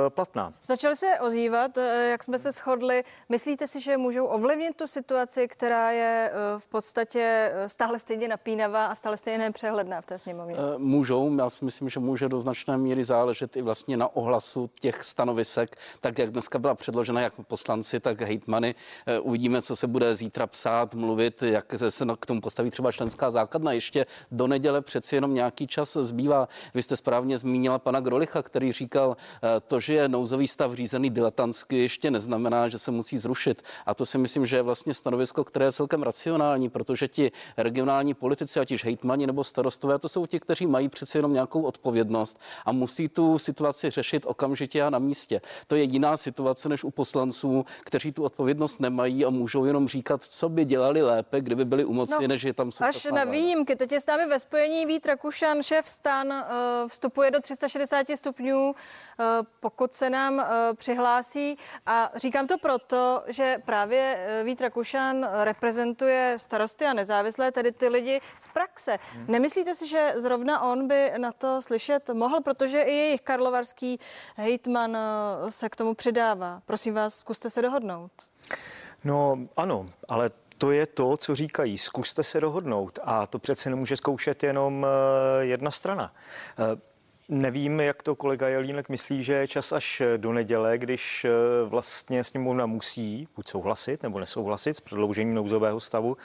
platná. 0.09 0.53
Začali 0.63 0.97
se 0.97 1.07
ozývat, 1.21 1.79
jak 2.11 2.25
jsme 2.25 2.39
se 2.39 2.53
shodli. 2.53 3.05
Myslíte 3.29 3.67
si, 3.67 3.81
že 3.81 3.97
můžou 3.97 4.27
ovlivnit 4.27 4.77
tu 4.77 4.87
situaci, 4.87 5.49
která 5.49 5.91
je 5.91 6.33
v 6.59 6.69
podstatě 6.69 7.53
stále 7.67 7.99
stejně 7.99 8.29
napínavá 8.29 8.87
a 8.87 8.95
stále 8.95 9.17
stejně 9.17 9.39
nepřehledná 9.39 10.01
v 10.01 10.07
té 10.07 10.19
sněmovně? 10.19 10.57
Můžou. 10.77 11.37
Já 11.39 11.51
si 11.51 11.65
myslím, 11.65 11.89
že 11.89 12.01
může 12.01 12.29
do 12.29 12.41
značné 12.41 12.79
míry 12.79 13.05
záležet 13.05 13.57
i 13.57 13.63
vlastně 13.63 13.97
na 13.97 14.17
ohlasu 14.17 14.71
těch 14.81 15.05
stanovisek, 15.05 15.77
tak 16.01 16.19
jak 16.19 16.31
dneska 16.31 16.59
byla 16.59 16.75
předložena 16.75 17.21
jak 17.21 17.33
poslanci, 17.47 18.01
tak 18.01 18.21
hejtmany. 18.21 18.75
Uvidíme, 19.23 19.63
co 19.63 19.77
se 19.77 19.87
bude 19.87 20.15
zítra 20.15 20.47
psát, 20.47 20.95
mluvit, 20.95 21.43
jak 21.43 21.75
se 21.89 22.05
k 22.21 22.27
tomu 22.27 22.41
postaví 22.41 22.71
třeba 22.71 22.93
členská 22.93 23.31
základna. 23.31 23.73
Ještě 23.73 24.07
do 24.31 24.47
neděle 24.47 24.83
přeci 24.83 25.15
jenom 25.15 25.35
nějaký 25.35 25.67
čas 25.67 25.97
zbývá. 26.01 26.49
Vy 26.75 26.83
jste 26.83 26.97
správně 26.97 27.39
zmínila 27.39 27.79
pana 27.79 28.01
Grolicha, 28.01 28.43
který 28.43 28.73
říkal, 28.73 29.17
eh, 29.43 29.46
to, 29.67 29.81
že 29.81 29.95
je 29.95 30.09
nouzový 30.09 30.49
stav 30.49 30.75
řízený 30.75 31.11
diletantsky, 31.11 31.79
ještě 31.79 32.11
neznamená, 32.11 32.69
že 32.69 32.79
se 32.79 32.91
musí 32.91 33.19
zrušit. 33.19 33.62
A 33.87 33.95
to 33.95 34.07
si 34.07 34.19
myslím, 34.19 34.47
že 34.47 34.57
je 34.57 34.62
vlastně 34.62 34.95
stanovisko, 34.95 35.45
které 35.45 35.67
je 35.67 35.73
celkem 35.73 36.03
racionální, 36.03 36.69
protože 36.69 37.09
ti 37.09 37.33
regionální 37.57 38.15
politici, 38.15 38.61
ať 38.61 38.71
již 38.71 38.85
hejtmani 38.85 39.26
nebo 39.26 39.45
starostové, 39.45 39.99
to 39.99 40.09
jsou 40.09 40.26
ti, 40.26 40.41
kteří 40.41 40.67
mají 40.67 40.88
přeci 40.88 41.19
jenom 41.19 41.33
nějakou 41.33 41.62
odpovědnost 41.62 42.41
a 42.65 42.73
musí 42.73 43.09
tu 43.09 43.38
situaci 43.38 43.91
řešit 43.91 44.26
okamžitě 44.26 44.83
a 44.83 44.91
na 44.91 44.99
místě. 44.99 45.41
To 45.67 45.76
je 45.76 45.83
jiná 45.83 46.17
situace 46.17 46.69
než 46.69 46.85
u 46.85 46.91
poslanců, 46.91 47.65
kteří 47.85 48.12
tu 48.12 48.25
odpovědnost 48.25 48.81
nemají 48.81 49.25
a 49.25 49.31
můžou 49.31 49.65
jenom 49.65 49.88
říkat, 49.88 50.23
co 50.25 50.49
by 50.49 50.65
dělali 50.65 51.03
lépe, 51.03 51.41
kdyby 51.41 51.65
byli 51.65 51.85
u 51.85 51.93
moci, 51.93 52.15
no, 52.21 52.29
než 52.29 52.43
je 52.43 52.53
tam 52.53 52.71
Až 52.81 53.05
na 53.05 53.25
výjimky. 53.25 53.76
Teď 53.76 53.93
je 53.93 54.00
s 54.00 54.07
námi 54.07 54.26
ve 54.26 54.38
spojení 54.38 54.87
Vít 54.87 55.07
Rakušan, 55.07 55.62
šéf 55.62 55.88
stan, 55.88 56.33
eh, 56.33 56.45
vstupuje 56.88 57.31
do 57.31 57.41
360 57.41 58.17
stupňů, 58.17 58.75
eh, 59.21 59.36
pokud 59.61 59.95
se 59.95 60.11
nám 60.11 60.40
eh, 60.40 60.75
přihlásí. 60.75 61.57
A 61.87 62.12
říkám 62.14 62.47
to 62.47 62.59
proto, 62.59 63.23
že 63.26 63.57
právě 63.64 64.26
Vít 64.45 64.61
Rakušan 64.61 65.28
reprezentuje 65.45 66.35
starosty 66.37 66.85
a 66.85 66.93
nezávislé, 66.93 67.52
tedy 67.52 67.73
ty 67.73 67.88
lidi 67.88 68.21
z 68.38 68.49
praxe. 68.49 68.99
Hmm. 69.12 69.25
Nemyslíte 69.28 69.75
si, 69.75 69.87
že 69.87 70.12
zrovna 70.16 70.62
on 70.62 70.88
by 70.88 71.12
na 71.16 71.33
to 71.33 71.62
slyšet 71.62 72.11
mohl, 72.11 72.40
protože 72.40 72.81
i 72.81 72.93
jejich 72.93 73.21
karlovarský 73.21 73.99
hejtman 74.37 74.97
se 75.49 75.69
k 75.69 75.76
tomu 75.76 75.95
přidává. 75.95 76.62
Prosím 76.66 76.95
vás, 76.95 77.14
zkuste 77.14 77.50
se 77.50 77.62
dohodnout. 77.62 78.12
No 79.05 79.38
ano, 79.57 79.87
ale 80.09 80.31
to 80.59 80.71
je 80.71 80.87
to, 80.87 81.16
co 81.16 81.35
říkají. 81.35 81.78
Zkuste 81.78 82.23
se 82.23 82.40
dohodnout. 82.40 82.99
A 83.02 83.26
to 83.26 83.38
přece 83.38 83.71
nemůže 83.71 83.97
zkoušet 83.97 84.43
jenom 84.43 84.87
eh, 84.87 85.45
jedna 85.45 85.71
strana. 85.71 86.12
Eh, 87.30 87.37
nevím, 87.37 87.80
jak 87.80 88.02
to 88.02 88.14
kolega 88.14 88.49
Jelínek 88.49 88.88
myslí, 88.88 89.25
že 89.25 89.33
je 89.33 89.49
čas 89.49 89.73
až 89.73 90.02
do 90.16 90.33
neděle, 90.33 90.78
když 90.78 91.25
eh, 91.25 91.30
vlastně 91.64 92.25
sněmovna 92.25 92.66
musí 92.66 93.28
buď 93.37 93.49
souhlasit 93.49 94.02
nebo 94.02 94.21
nesouhlasit 94.21 94.75
s 94.75 94.80
prodloužením 94.80 95.35
nouzového 95.35 95.80
stavu. 95.80 96.16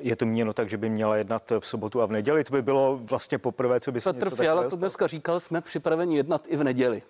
Je 0.00 0.16
to 0.16 0.26
měno 0.26 0.52
tak, 0.52 0.70
že 0.70 0.76
by 0.76 0.88
měla 0.88 1.16
jednat 1.16 1.52
v 1.60 1.66
sobotu 1.66 2.02
a 2.02 2.06
v 2.06 2.10
neděli. 2.10 2.44
To 2.44 2.52
by 2.52 2.62
bylo 2.62 3.00
vlastně 3.02 3.38
poprvé, 3.38 3.80
co 3.80 3.92
by 3.92 4.00
se 4.00 4.12
Petr 4.12 4.30
Fiala 4.30 4.70
to 4.70 4.76
dneska 4.76 5.06
říkal, 5.06 5.40
jsme 5.40 5.60
připraveni 5.60 6.16
jednat 6.16 6.42
i 6.46 6.56
v 6.56 6.64
neděli. 6.64 7.02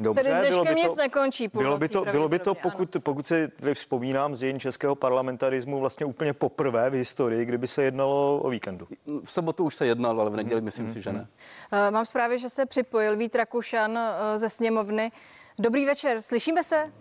Dobře, 0.00 0.22
Tedy 0.22 0.48
bylo 0.48 0.64
by 0.64 0.70
to, 0.70 0.76
nic 0.76 0.96
nekončí. 0.96 1.48
Bylo 1.48 1.78
by 1.78 1.88
to, 1.88 2.04
bylo 2.04 2.28
by 2.28 2.38
to 2.38 2.54
pokud, 2.54 2.96
pokud 2.98 3.26
se 3.26 3.50
vzpomínám 3.74 4.36
z 4.36 4.40
dějin 4.40 4.60
českého 4.60 4.94
parlamentarismu, 4.94 5.80
vlastně 5.80 6.06
úplně 6.06 6.32
poprvé 6.32 6.90
v 6.90 6.92
historii, 6.92 7.44
kdyby 7.44 7.66
se 7.66 7.82
jednalo 7.82 8.40
o 8.42 8.50
víkendu. 8.50 8.88
V 9.24 9.32
sobotu 9.32 9.64
už 9.64 9.76
se 9.76 9.86
jednalo, 9.86 10.20
ale 10.20 10.30
v 10.30 10.36
neděli 10.36 10.60
myslím 10.60 10.86
mm, 10.86 10.92
si, 10.92 11.02
že 11.02 11.12
ne. 11.12 11.20
Uh, 11.72 11.90
mám 11.90 12.06
zprávy, 12.06 12.38
že 12.38 12.48
se 12.48 12.66
připojil 12.66 13.16
Vít 13.16 13.34
Rakušan 13.34 13.90
uh, 13.90 13.98
ze 14.36 14.48
sněmovny. 14.48 15.12
Dobrý 15.60 15.86
večer, 15.86 16.22
slyšíme 16.22 16.64
se? 16.64 16.92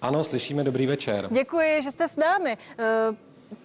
Ano, 0.00 0.24
slyšíme, 0.24 0.64
dobrý 0.64 0.86
večer. 0.86 1.26
Děkuji, 1.30 1.82
že 1.82 1.90
jste 1.90 2.08
s 2.08 2.16
námi. 2.16 2.56
Uh, 3.10 3.16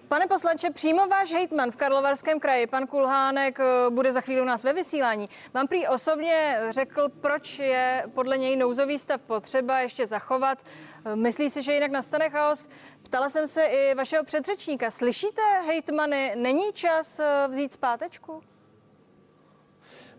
Pane 0.08 0.26
poslanče, 0.26 0.70
přímo 0.70 1.06
váš 1.06 1.32
hejtman 1.32 1.70
v 1.70 1.76
Karlovarském 1.76 2.40
kraji, 2.40 2.66
pan 2.66 2.86
Kulhánek, 2.86 3.60
eh, 3.60 3.90
bude 3.90 4.12
za 4.12 4.20
chvíli 4.20 4.42
u 4.42 4.44
nás 4.44 4.64
ve 4.64 4.72
vysílání. 4.72 5.28
Vám 5.54 5.68
prý 5.68 5.88
osobně 5.88 6.60
řekl, 6.70 7.08
proč 7.08 7.58
je 7.58 8.04
podle 8.14 8.38
něj 8.38 8.56
nouzový 8.56 8.98
stav 8.98 9.22
potřeba 9.22 9.78
ještě 9.78 10.06
zachovat. 10.06 10.62
Eh, 11.04 11.16
myslí 11.16 11.50
si, 11.50 11.62
že 11.62 11.72
jinak 11.72 11.90
nastane 11.90 12.30
chaos? 12.30 12.68
Ptala 13.02 13.28
jsem 13.28 13.46
se 13.46 13.64
i 13.64 13.94
vašeho 13.94 14.24
předřečníka. 14.24 14.90
Slyšíte, 14.90 15.42
hejtmany, 15.66 16.32
není 16.36 16.72
čas 16.72 17.20
eh, 17.20 17.48
vzít 17.48 17.72
zpátečku? 17.72 18.42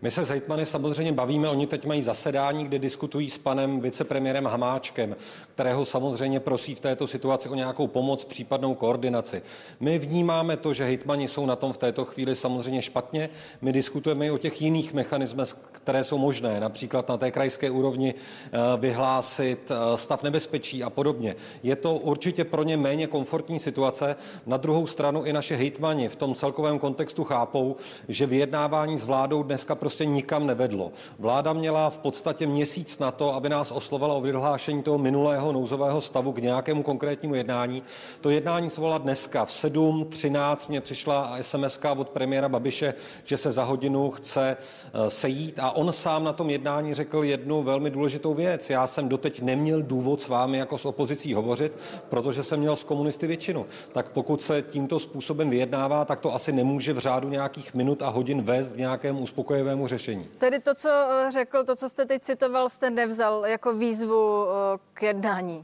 My 0.02 0.10
se 0.10 0.24
s 0.24 0.28
hejtmany 0.28 0.66
samozřejmě 0.66 1.12
bavíme, 1.12 1.48
oni 1.48 1.66
teď 1.66 1.86
mají 1.86 2.02
zasedání, 2.02 2.64
kde 2.64 2.78
diskutují 2.78 3.30
s 3.30 3.38
panem 3.38 3.80
vicepremiérem 3.80 4.46
Hamáčkem, 4.46 5.16
kterého 5.48 5.84
samozřejmě 5.84 6.40
prosí 6.40 6.74
v 6.74 6.80
této 6.80 7.06
situaci 7.06 7.48
o 7.48 7.54
nějakou 7.54 7.86
pomoc, 7.86 8.24
případnou 8.24 8.74
koordinaci. 8.74 9.42
My 9.80 9.98
vnímáme 9.98 10.56
to, 10.56 10.74
že 10.74 10.84
hejtmani 10.84 11.28
jsou 11.28 11.46
na 11.46 11.56
tom 11.56 11.72
v 11.72 11.78
této 11.78 12.04
chvíli 12.04 12.36
samozřejmě 12.36 12.82
špatně. 12.82 13.28
My 13.60 13.72
diskutujeme 13.72 14.26
i 14.26 14.30
o 14.30 14.38
těch 14.38 14.62
jiných 14.62 14.92
mechanismech, 14.92 15.56
které 15.72 16.04
jsou 16.04 16.18
možné, 16.18 16.60
například 16.60 17.08
na 17.08 17.16
té 17.16 17.30
krajské 17.30 17.70
úrovni 17.70 18.14
eh, 18.14 18.58
vyhlásit 18.76 19.70
eh, 19.70 19.96
stav 19.96 20.22
nebezpečí 20.22 20.82
a 20.82 20.90
podobně. 20.90 21.36
Je 21.62 21.76
to 21.76 21.94
určitě 21.94 22.44
pro 22.44 22.62
ně 22.62 22.76
méně 22.76 23.06
komfortní 23.06 23.60
situace. 23.60 24.16
Na 24.46 24.56
druhou 24.56 24.86
stranu 24.86 25.24
i 25.24 25.32
naše 25.32 25.56
hejtmani 25.56 26.08
v 26.08 26.16
tom 26.16 26.34
celkovém 26.34 26.78
kontextu 26.78 27.24
chápou, 27.24 27.76
že 28.08 28.26
vyjednávání 28.26 28.98
s 28.98 29.04
vládou 29.04 29.42
dneska 29.42 29.74
pro 29.74 29.89
prostě 29.90 30.04
nikam 30.04 30.46
nevedlo. 30.46 30.92
Vláda 31.18 31.52
měla 31.52 31.90
v 31.90 31.98
podstatě 31.98 32.46
měsíc 32.46 32.98
na 32.98 33.10
to, 33.10 33.34
aby 33.34 33.48
nás 33.48 33.70
oslovala 33.70 34.14
o 34.14 34.20
vyhlášení 34.20 34.82
toho 34.82 34.98
minulého 34.98 35.52
nouzového 35.52 36.00
stavu 36.00 36.32
k 36.32 36.38
nějakému 36.38 36.82
konkrétnímu 36.82 37.34
jednání. 37.34 37.82
To 38.20 38.30
jednání 38.30 38.70
zvolala 38.70 38.98
dneska 38.98 39.44
v 39.44 39.50
7.13 39.50 40.68
mě 40.68 40.80
přišla 40.80 41.36
SMS 41.40 41.78
od 41.96 42.08
premiéra 42.08 42.48
Babiše, 42.48 42.94
že 43.24 43.36
se 43.36 43.50
za 43.50 43.64
hodinu 43.64 44.10
chce 44.10 44.56
eh, 44.56 45.10
sejít 45.10 45.58
a 45.58 45.70
on 45.70 45.92
sám 45.92 46.24
na 46.24 46.32
tom 46.32 46.50
jednání 46.50 46.94
řekl 46.94 47.24
jednu 47.24 47.62
velmi 47.62 47.90
důležitou 47.90 48.34
věc. 48.34 48.70
Já 48.70 48.86
jsem 48.86 49.08
doteď 49.08 49.42
neměl 49.42 49.82
důvod 49.82 50.22
s 50.22 50.28
vámi 50.28 50.58
jako 50.58 50.78
s 50.78 50.84
opozicí 50.84 51.34
hovořit, 51.34 51.72
protože 52.08 52.42
jsem 52.42 52.60
měl 52.60 52.76
s 52.76 52.84
komunisty 52.84 53.26
většinu. 53.26 53.66
Tak 53.92 54.08
pokud 54.08 54.42
se 54.42 54.62
tímto 54.62 54.98
způsobem 54.98 55.50
vyjednává, 55.50 56.04
tak 56.04 56.20
to 56.20 56.34
asi 56.34 56.52
nemůže 56.52 56.92
v 56.92 56.98
řádu 56.98 57.28
nějakých 57.28 57.74
minut 57.74 58.02
a 58.02 58.08
hodin 58.08 58.42
vést 58.42 58.72
k 58.72 58.76
nějakému 58.76 59.20
uspokojivému 59.20 59.79
problému 59.80 59.86
řešení. 59.86 60.28
Tedy 60.38 60.60
to, 60.60 60.74
co 60.74 60.90
eh, 60.90 61.30
řekl, 61.30 61.64
to, 61.64 61.76
co 61.76 61.88
jste 61.88 62.04
teď 62.04 62.22
citoval, 62.22 62.68
jste 62.68 62.90
nevzal 62.90 63.46
jako 63.46 63.72
výzvu 63.72 64.46
eh, 64.48 64.78
k 64.94 65.02
jednání? 65.02 65.62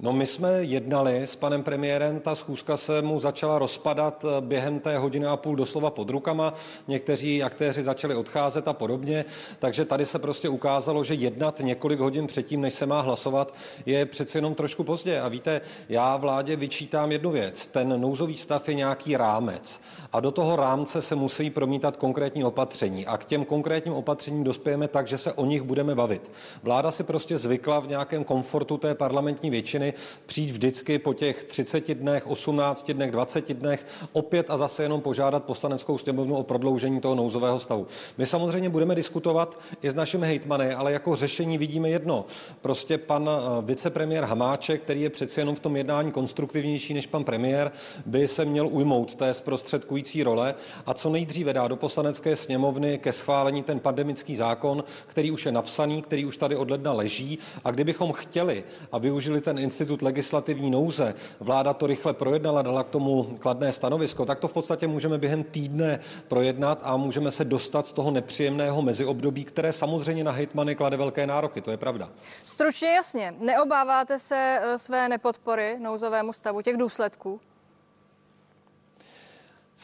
No 0.00 0.12
my 0.12 0.26
jsme 0.26 0.50
jednali 0.52 1.22
s 1.22 1.36
panem 1.36 1.62
premiérem, 1.62 2.20
ta 2.20 2.34
schůzka 2.34 2.76
se 2.76 3.02
mu 3.02 3.20
začala 3.20 3.58
rozpadat 3.58 4.24
eh, 4.24 4.40
během 4.40 4.80
té 4.80 4.98
hodiny 4.98 5.26
a 5.26 5.36
půl 5.36 5.56
doslova 5.56 5.90
pod 5.90 6.10
rukama, 6.10 6.54
někteří 6.88 7.42
aktéři 7.42 7.82
začali 7.82 8.14
odcházet 8.14 8.68
a 8.68 8.72
podobně, 8.72 9.24
takže 9.58 9.84
tady 9.84 10.06
se 10.06 10.18
prostě 10.18 10.48
ukázalo, 10.48 11.04
že 11.04 11.14
jednat 11.14 11.60
několik 11.60 12.00
hodin 12.00 12.26
předtím, 12.26 12.60
než 12.60 12.74
se 12.74 12.86
má 12.86 13.00
hlasovat, 13.00 13.54
je 13.86 14.06
přece 14.06 14.38
jenom 14.38 14.54
trošku 14.54 14.84
pozdě. 14.84 15.20
A 15.20 15.28
víte, 15.28 15.60
já 15.88 16.16
vládě 16.16 16.56
vyčítám 16.56 17.12
jednu 17.12 17.30
věc, 17.30 17.66
ten 17.66 18.00
nouzový 18.00 18.36
stav 18.36 18.68
je 18.68 18.74
nějaký 18.74 19.16
rámec 19.16 19.80
a 20.14 20.20
do 20.20 20.30
toho 20.30 20.56
rámce 20.56 21.02
se 21.02 21.14
musí 21.14 21.50
promítat 21.50 21.96
konkrétní 21.96 22.44
opatření 22.44 23.06
a 23.06 23.16
k 23.16 23.24
těm 23.24 23.44
konkrétním 23.44 23.94
opatřením 23.94 24.44
dospějeme 24.44 24.88
tak, 24.88 25.06
že 25.06 25.18
se 25.18 25.32
o 25.32 25.44
nich 25.44 25.62
budeme 25.62 25.94
bavit. 25.94 26.32
Vláda 26.62 26.90
si 26.90 27.02
prostě 27.04 27.38
zvykla 27.38 27.80
v 27.80 27.88
nějakém 27.88 28.24
komfortu 28.24 28.78
té 28.78 28.94
parlamentní 28.94 29.50
většiny 29.50 29.94
přijít 30.26 30.50
vždycky 30.50 30.98
po 30.98 31.14
těch 31.14 31.44
30 31.44 31.94
dnech, 31.94 32.26
18 32.26 32.90
dnech, 32.90 33.10
20 33.10 33.52
dnech 33.52 33.86
opět 34.12 34.50
a 34.50 34.56
zase 34.56 34.82
jenom 34.82 35.00
požádat 35.00 35.44
poslaneckou 35.44 35.98
sněmovnu 35.98 36.36
o 36.36 36.42
prodloužení 36.42 37.00
toho 37.00 37.14
nouzového 37.14 37.60
stavu. 37.60 37.86
My 38.18 38.26
samozřejmě 38.26 38.68
budeme 38.68 38.94
diskutovat 38.94 39.58
i 39.82 39.90
s 39.90 39.94
našimi 39.94 40.26
hejtmany, 40.26 40.74
ale 40.74 40.92
jako 40.92 41.16
řešení 41.16 41.58
vidíme 41.58 41.88
jedno. 41.88 42.24
Prostě 42.60 42.98
pan 42.98 43.30
eh, 43.32 43.62
vicepremiér 43.62 44.24
Hamáček, 44.24 44.82
který 44.82 45.02
je 45.02 45.10
přeci 45.10 45.40
jenom 45.40 45.56
v 45.56 45.60
tom 45.60 45.76
jednání 45.76 46.12
konstruktivnější 46.12 46.94
než 46.94 47.06
pan 47.06 47.24
premiér, 47.24 47.72
by 48.06 48.28
se 48.28 48.44
měl 48.44 48.66
ujmout 48.66 49.14
té 49.14 49.34
zprostředkující 49.34 50.03
role 50.22 50.54
a 50.86 50.94
co 50.94 51.10
nejdříve 51.10 51.52
dá 51.52 51.68
do 51.68 51.76
poslanecké 51.76 52.36
sněmovny 52.36 52.98
ke 52.98 53.12
schválení 53.12 53.62
ten 53.62 53.80
pandemický 53.80 54.36
zákon, 54.36 54.84
který 55.06 55.30
už 55.30 55.46
je 55.46 55.52
napsaný, 55.52 56.02
který 56.02 56.24
už 56.24 56.36
tady 56.36 56.56
od 56.56 56.70
ledna 56.70 56.92
leží 56.92 57.38
a 57.64 57.70
kdybychom 57.70 58.12
chtěli 58.12 58.64
a 58.92 58.98
využili 58.98 59.40
ten 59.40 59.58
institut 59.58 60.02
legislativní 60.02 60.70
nouze, 60.70 61.14
vláda 61.40 61.74
to 61.74 61.86
rychle 61.86 62.12
projednala, 62.12 62.62
dala 62.62 62.84
k 62.84 62.88
tomu 62.88 63.36
kladné 63.40 63.72
stanovisko, 63.72 64.24
tak 64.24 64.38
to 64.38 64.48
v 64.48 64.52
podstatě 64.52 64.86
můžeme 64.86 65.18
během 65.18 65.44
týdne 65.44 66.00
projednat 66.28 66.80
a 66.82 66.96
můžeme 66.96 67.30
se 67.30 67.44
dostat 67.44 67.86
z 67.86 67.92
toho 67.92 68.10
nepříjemného 68.10 68.82
meziobdobí, 68.82 69.44
které 69.44 69.72
samozřejmě 69.72 70.24
na 70.24 70.32
hejtmany 70.32 70.74
klade 70.74 70.96
velké 70.96 71.26
nároky, 71.26 71.60
to 71.60 71.70
je 71.70 71.76
pravda. 71.76 72.10
Stručně 72.44 72.88
jasně, 72.88 73.34
neobáváte 73.40 74.18
se 74.18 74.58
eh, 74.62 74.78
své 74.78 75.08
nepodpory 75.08 75.76
nouzovému 75.78 76.32
stavu, 76.32 76.60
těch 76.60 76.76
důsledků? 76.76 77.40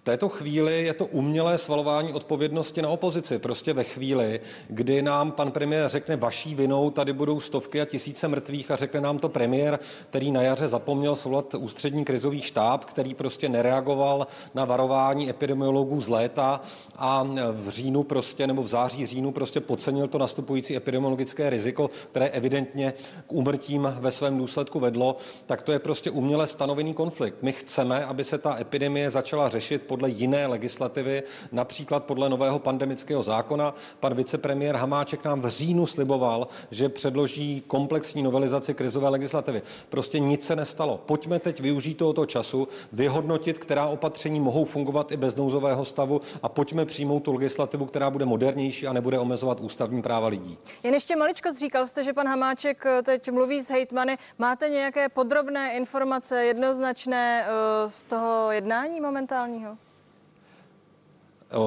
V 0.00 0.02
této 0.02 0.28
chvíli 0.28 0.84
je 0.84 0.94
to 0.94 1.06
umělé 1.06 1.58
svalování 1.58 2.12
odpovědnosti 2.12 2.82
na 2.82 2.88
opozici. 2.88 3.38
Prostě 3.38 3.72
ve 3.72 3.84
chvíli, 3.84 4.40
kdy 4.68 5.02
nám 5.02 5.32
pan 5.32 5.50
premiér 5.50 5.88
řekne 5.88 6.16
vaší 6.16 6.54
vinou, 6.54 6.90
tady 6.90 7.12
budou 7.12 7.40
stovky 7.40 7.80
a 7.80 7.84
tisíce 7.84 8.28
mrtvých 8.28 8.70
a 8.70 8.76
řekne 8.76 9.00
nám 9.00 9.18
to 9.18 9.28
premiér, 9.28 9.78
který 10.10 10.30
na 10.30 10.42
jaře 10.42 10.68
zapomněl 10.68 11.16
svolat 11.16 11.54
ústřední 11.54 12.04
krizový 12.04 12.40
štáb, 12.40 12.84
který 12.84 13.14
prostě 13.14 13.48
nereagoval 13.48 14.26
na 14.54 14.64
varování 14.64 15.30
epidemiologů 15.30 16.00
z 16.00 16.08
léta 16.08 16.60
a 16.96 17.26
v 17.52 17.68
říjnu 17.68 18.02
prostě 18.02 18.46
nebo 18.46 18.62
v 18.62 18.68
září 18.68 19.06
říjnu 19.06 19.32
prostě 19.32 19.60
podcenil 19.60 20.08
to 20.08 20.18
nastupující 20.18 20.76
epidemiologické 20.76 21.50
riziko, 21.50 21.90
které 22.10 22.28
evidentně 22.28 22.94
k 23.26 23.32
úmrtím 23.32 23.94
ve 24.00 24.10
svém 24.10 24.38
důsledku 24.38 24.80
vedlo, 24.80 25.16
tak 25.46 25.62
to 25.62 25.72
je 25.72 25.78
prostě 25.78 26.10
uměle 26.10 26.46
stanovený 26.46 26.94
konflikt. 26.94 27.36
My 27.42 27.52
chceme, 27.52 28.04
aby 28.04 28.24
se 28.24 28.38
ta 28.38 28.60
epidemie 28.60 29.10
začala 29.10 29.48
řešit 29.48 29.89
podle 29.90 30.10
jiné 30.10 30.46
legislativy, 30.46 31.22
například 31.52 32.04
podle 32.04 32.28
nového 32.28 32.58
pandemického 32.58 33.22
zákona. 33.22 33.74
Pan 34.00 34.14
vicepremiér 34.14 34.76
Hamáček 34.76 35.24
nám 35.24 35.40
v 35.40 35.48
říjnu 35.48 35.86
sliboval, 35.86 36.48
že 36.70 36.88
předloží 36.88 37.62
komplexní 37.66 38.22
novelizaci 38.22 38.74
krizové 38.74 39.08
legislativy. 39.08 39.62
Prostě 39.88 40.18
nic 40.18 40.46
se 40.46 40.56
nestalo. 40.56 41.00
Pojďme 41.06 41.38
teď 41.38 41.60
využít 41.60 41.94
tohoto 41.94 42.26
času, 42.26 42.68
vyhodnotit, 42.92 43.58
která 43.58 43.86
opatření 43.86 44.40
mohou 44.40 44.64
fungovat 44.64 45.12
i 45.12 45.16
bez 45.16 45.36
nouzového 45.36 45.84
stavu 45.84 46.20
a 46.42 46.48
pojďme 46.48 46.86
přijmout 46.86 47.20
tu 47.20 47.32
legislativu, 47.32 47.86
která 47.86 48.10
bude 48.10 48.24
modernější 48.24 48.86
a 48.86 48.92
nebude 48.92 49.18
omezovat 49.18 49.60
ústavní 49.60 50.02
práva 50.02 50.28
lidí. 50.28 50.58
Jen 50.82 50.94
ještě 50.94 51.16
maličko 51.16 51.52
říkal 51.52 51.86
jste, 51.86 52.02
že 52.02 52.12
pan 52.12 52.26
Hamáček 52.28 52.86
eh, 52.86 53.02
teď 53.02 53.30
mluví 53.30 53.62
s 53.62 53.70
hejtmany. 53.70 54.18
Máte 54.38 54.68
nějaké 54.68 55.08
podrobné 55.08 55.76
informace, 55.76 56.44
jednoznačné 56.44 57.44
eh, 57.46 57.90
z 57.90 58.04
toho 58.04 58.52
jednání 58.52 59.00
momentálního? 59.00 59.79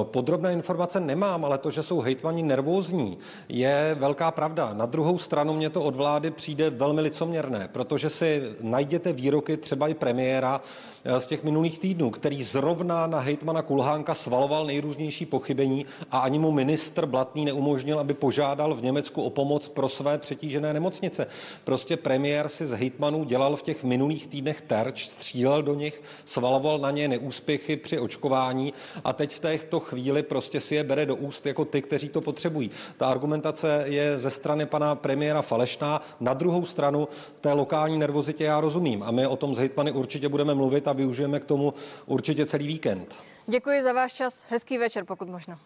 Podrobné 0.04 0.54
informace 0.54 1.00
nemám, 1.00 1.46
ale 1.46 1.58
to, 1.58 1.72
že 1.72 1.84
jsou 1.84 2.00
hejtmani 2.00 2.44
nervózní, 2.44 3.18
je 3.50 3.96
velká 4.00 4.32
pravda. 4.32 4.74
Na 4.74 4.86
druhou 4.86 5.18
stranu 5.18 5.54
mě 5.54 5.70
to 5.70 5.82
od 5.82 5.96
vlády 5.96 6.32
přijde 6.32 6.70
velmi 6.70 7.02
licoměrné, 7.02 7.70
protože 7.72 8.10
si 8.10 8.44
najděte 8.62 9.14
výroky 9.14 9.58
třeba 9.58 9.88
i 9.88 9.94
premiéra, 9.94 10.62
Eh, 10.62 10.93
z 11.18 11.28
těch 11.28 11.44
minulých 11.44 11.80
týdnů, 11.80 12.10
který 12.10 12.44
zrovna 12.44 13.08
na 13.08 13.20
hejtmana 13.20 13.62
Kulhánka 13.62 14.14
svaloval 14.14 14.66
nejrůznější 14.66 15.26
pochybení 15.26 15.86
a 16.12 16.20
ani 16.20 16.40
mu 16.40 16.52
ministr 16.52 17.06
Blatný 17.06 17.46
neumožnil, 17.46 18.00
aby 18.00 18.14
požádal 18.14 18.76
v 18.76 18.84
Německu 18.84 19.24
o 19.24 19.30
pomoc 19.30 19.70
pro 19.70 19.90
své 19.90 20.18
přetížené 20.18 20.74
nemocnice. 20.74 21.28
Prostě 21.64 21.98
premiér 21.98 22.50
si 22.50 22.66
z 22.66 22.72
hejtmanů 22.72 23.24
dělal 23.24 23.56
v 23.56 23.62
těch 23.62 23.84
minulých 23.84 24.28
týdnech 24.28 24.62
terč, 24.62 25.08
střílel 25.08 25.64
do 25.64 25.74
nich, 25.74 26.02
svaloval 26.26 26.80
na 26.80 26.92
ně 26.92 27.08
neúspěchy 27.08 27.78
při 27.78 28.00
očkování 28.00 28.74
a 29.04 29.14
teď 29.14 29.36
v 29.36 29.40
této 29.40 29.80
chvíli 29.80 30.24
prostě 30.24 30.60
si 30.60 30.76
je 30.76 30.84
bere 30.84 31.06
do 31.06 31.16
úst 31.16 31.46
jako 31.46 31.66
ty, 31.66 31.82
kteří 31.82 32.10
to 32.10 32.22
potřebují. 32.22 32.72
Ta 32.98 33.08
argumentace 33.08 33.84
je 33.88 34.20
ze 34.20 34.30
strany 34.30 34.66
pana 34.66 34.96
premiéra 34.96 35.42
falešná. 35.42 36.02
Na 36.20 36.34
druhou 36.34 36.66
stranu 36.66 37.08
té 37.42 37.54
lokální 37.54 37.98
nervozitě 37.98 38.44
já 38.44 38.62
rozumím 38.62 39.04
a 39.04 39.12
my 39.12 39.28
o 39.28 39.36
tom 39.36 39.56
z 39.56 39.60
hejtmany 39.60 39.92
určitě 39.92 40.30
budeme 40.30 40.56
mluvit 40.56 40.88
a 40.88 40.93
využijeme 40.94 41.40
k 41.40 41.46
tomu 41.46 41.74
určitě 42.06 42.46
celý 42.46 42.68
víkend. 42.68 43.16
Děkuji 43.48 43.84
za 43.84 43.94
váš 43.94 44.14
čas. 44.14 44.48
Hezký 44.50 44.78
večer, 44.78 45.06
pokud 45.06 45.30
možno. 45.30 45.58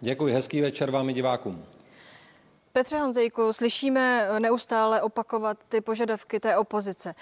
Děkuji, 0.00 0.34
hezký 0.34 0.60
večer 0.60 0.90
vám 0.90 1.10
i 1.10 1.12
divákům. 1.12 1.64
Petře 2.72 2.98
Honzejku, 2.98 3.52
slyšíme 3.52 4.28
neustále 4.38 5.02
opakovat 5.02 5.58
ty 5.68 5.80
požadavky 5.80 6.40
té 6.40 6.56
opozice. 6.56 7.14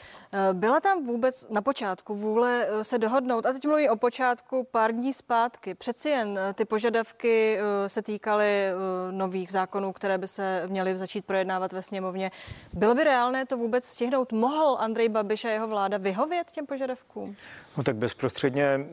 Byla 0.53 0.81
tam 0.81 1.05
vůbec 1.05 1.49
na 1.51 1.63
počátku 1.63 2.15
vůle 2.15 2.67
eh, 2.69 2.85
se 2.85 2.99
dohodnout, 2.99 3.47
a 3.47 3.53
teď 3.53 3.67
mluví 3.67 3.89
o 3.89 3.97
počátku 3.97 4.67
pár 4.71 4.93
dní 4.93 5.13
zpátky. 5.13 5.75
Přeci 5.75 6.11
jen 6.11 6.39
eh, 6.39 6.53
ty 6.53 6.65
požadavky 6.65 7.59
eh, 7.59 7.89
se 7.89 8.03
týkaly 8.03 8.67
nových 9.11 9.53
zákonů, 9.53 9.93
které 9.93 10.19
by 10.19 10.29
se 10.29 10.63
měly 10.67 10.99
začít 10.99 11.25
projednávat 11.25 11.73
ve 11.73 11.83
sněmovně. 11.83 12.31
Bylo 12.73 12.95
by 12.95 13.05
reálné 13.05 13.47
to 13.47 13.57
vůbec 13.57 13.85
stihnout? 13.85 14.33
Mohl 14.33 14.77
Andrej 14.81 15.09
Babiš 15.09 15.45
a 15.45 15.49
jeho 15.49 15.69
vláda 15.69 15.97
vyhovět 15.97 16.51
těm 16.51 16.67
požadavkům? 16.67 17.37
No 17.77 17.85
tak 17.85 17.97
bezprostředně 17.97 18.87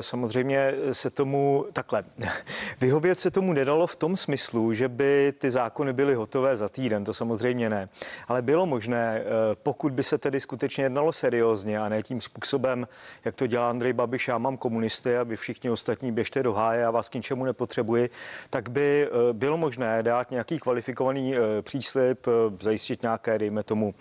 samozřejmě 0.00 0.72
se 0.92 1.10
tomu 1.10 1.66
takhle. 1.72 2.02
Vyhovět 2.80 3.20
se 3.20 3.30
tomu 3.30 3.52
nedalo 3.52 3.86
v 3.86 3.96
tom 3.96 4.16
smyslu, 4.16 4.72
že 4.72 4.88
by 4.88 5.34
ty 5.38 5.50
zákony 5.50 5.92
byly 5.94 6.14
hotové 6.14 6.56
za 6.56 6.68
týden, 6.68 7.04
to 7.04 7.14
samozřejmě 7.14 7.70
ne. 7.70 7.86
Ale 8.28 8.42
bylo 8.42 8.66
možné, 8.66 9.20
eh, 9.20 9.24
pokud 9.62 9.92
by 9.92 10.02
se 10.02 10.18
tedy 10.18 10.40
skutečně 10.40 10.84
jednalo 10.84 11.12
seriózně 11.12 11.78
a 11.78 11.88
ne 11.88 12.02
tím 12.02 12.20
způsobem, 12.20 12.88
jak 13.24 13.34
to 13.34 13.46
dělá 13.46 13.70
Andrej 13.70 13.92
Babiš, 13.92 14.28
já 14.28 14.38
mám 14.38 14.56
komunisty, 14.56 15.16
aby 15.16 15.36
všichni 15.36 15.70
ostatní 15.70 16.12
běžte 16.12 16.42
do 16.42 16.52
háje, 16.52 16.80
já 16.80 16.90
vás 16.90 17.08
k 17.08 17.14
ničemu 17.14 17.44
nepotřebuji, 17.44 18.10
tak 18.50 18.68
by 18.68 19.08
eh, 19.08 19.32
bylo 19.32 19.56
možné 19.56 20.02
dát 20.02 20.30
nějaký 20.30 20.58
kvalifikovaný 20.58 21.36
eh, 21.36 21.62
příslip, 21.62 22.26
zajistit 22.60 23.02
nějaké, 23.02 23.38
dejme 23.38 23.62
tomu, 23.62 23.94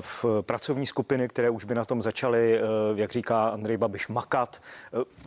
v 0.00 0.24
pracovní 0.40 0.86
skupiny, 0.86 1.28
které 1.28 1.50
už 1.50 1.64
by 1.64 1.74
na 1.74 1.84
tom 1.84 2.02
začaly, 2.02 2.60
jak 2.94 3.12
říká 3.12 3.48
Andrej 3.48 3.76
Babiš, 3.76 4.08
makat. 4.08 4.62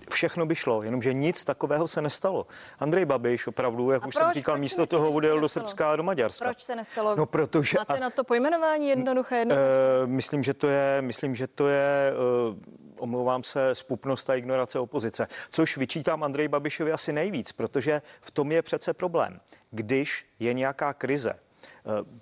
Všechno 0.10 0.46
by 0.46 0.56
šlo, 0.56 0.84
jenomže 0.84 1.14
nic 1.14 1.44
takového 1.44 1.88
se 1.88 2.02
nestalo. 2.02 2.48
Andrej 2.80 3.06
Babiš 3.06 3.48
opravdu, 3.48 3.92
jak 3.92 4.04
a 4.04 4.08
už 4.08 4.16
proč, 4.16 4.24
jsem 4.24 4.34
říkal, 4.34 4.58
místo 4.58 4.86
toho 4.86 5.12
odjel 5.12 5.40
do 5.40 5.50
Srbska 5.50 5.73
Srbska 5.74 5.92
a 5.92 5.96
do 5.96 6.04
Maďarska. 6.04 6.46
Proč 6.46 6.64
se 6.64 6.76
nestalo? 6.76 7.16
No, 7.16 7.26
protože... 7.26 7.78
Máte 7.78 8.00
na 8.00 8.10
to 8.10 8.24
pojmenování 8.24 8.90
jednoduché? 8.90 9.36
jednoduché? 9.36 10.04
Uh, 10.04 10.10
myslím, 10.10 10.44
že 10.44 10.54
to 10.54 10.68
je, 10.68 11.02
myslím, 11.02 11.36
že 11.36 11.48
to 11.48 11.68
je 11.68 12.14
uh, 12.50 12.56
omlouvám 12.98 13.44
se, 13.44 13.76
spupnost 13.76 14.30
a 14.30 14.36
ignorace 14.36 14.80
opozice. 14.80 15.28
Což 15.50 15.78
vyčítám 15.78 16.24
Andrej 16.24 16.48
Babišovi 16.48 16.92
asi 16.92 17.14
nejvíc, 17.14 17.52
protože 17.52 18.02
v 18.22 18.32
tom 18.32 18.52
je 18.52 18.62
přece 18.62 18.94
problém. 18.94 19.38
Když 19.72 20.26
je 20.40 20.54
nějaká 20.54 20.94
krize, 20.94 21.34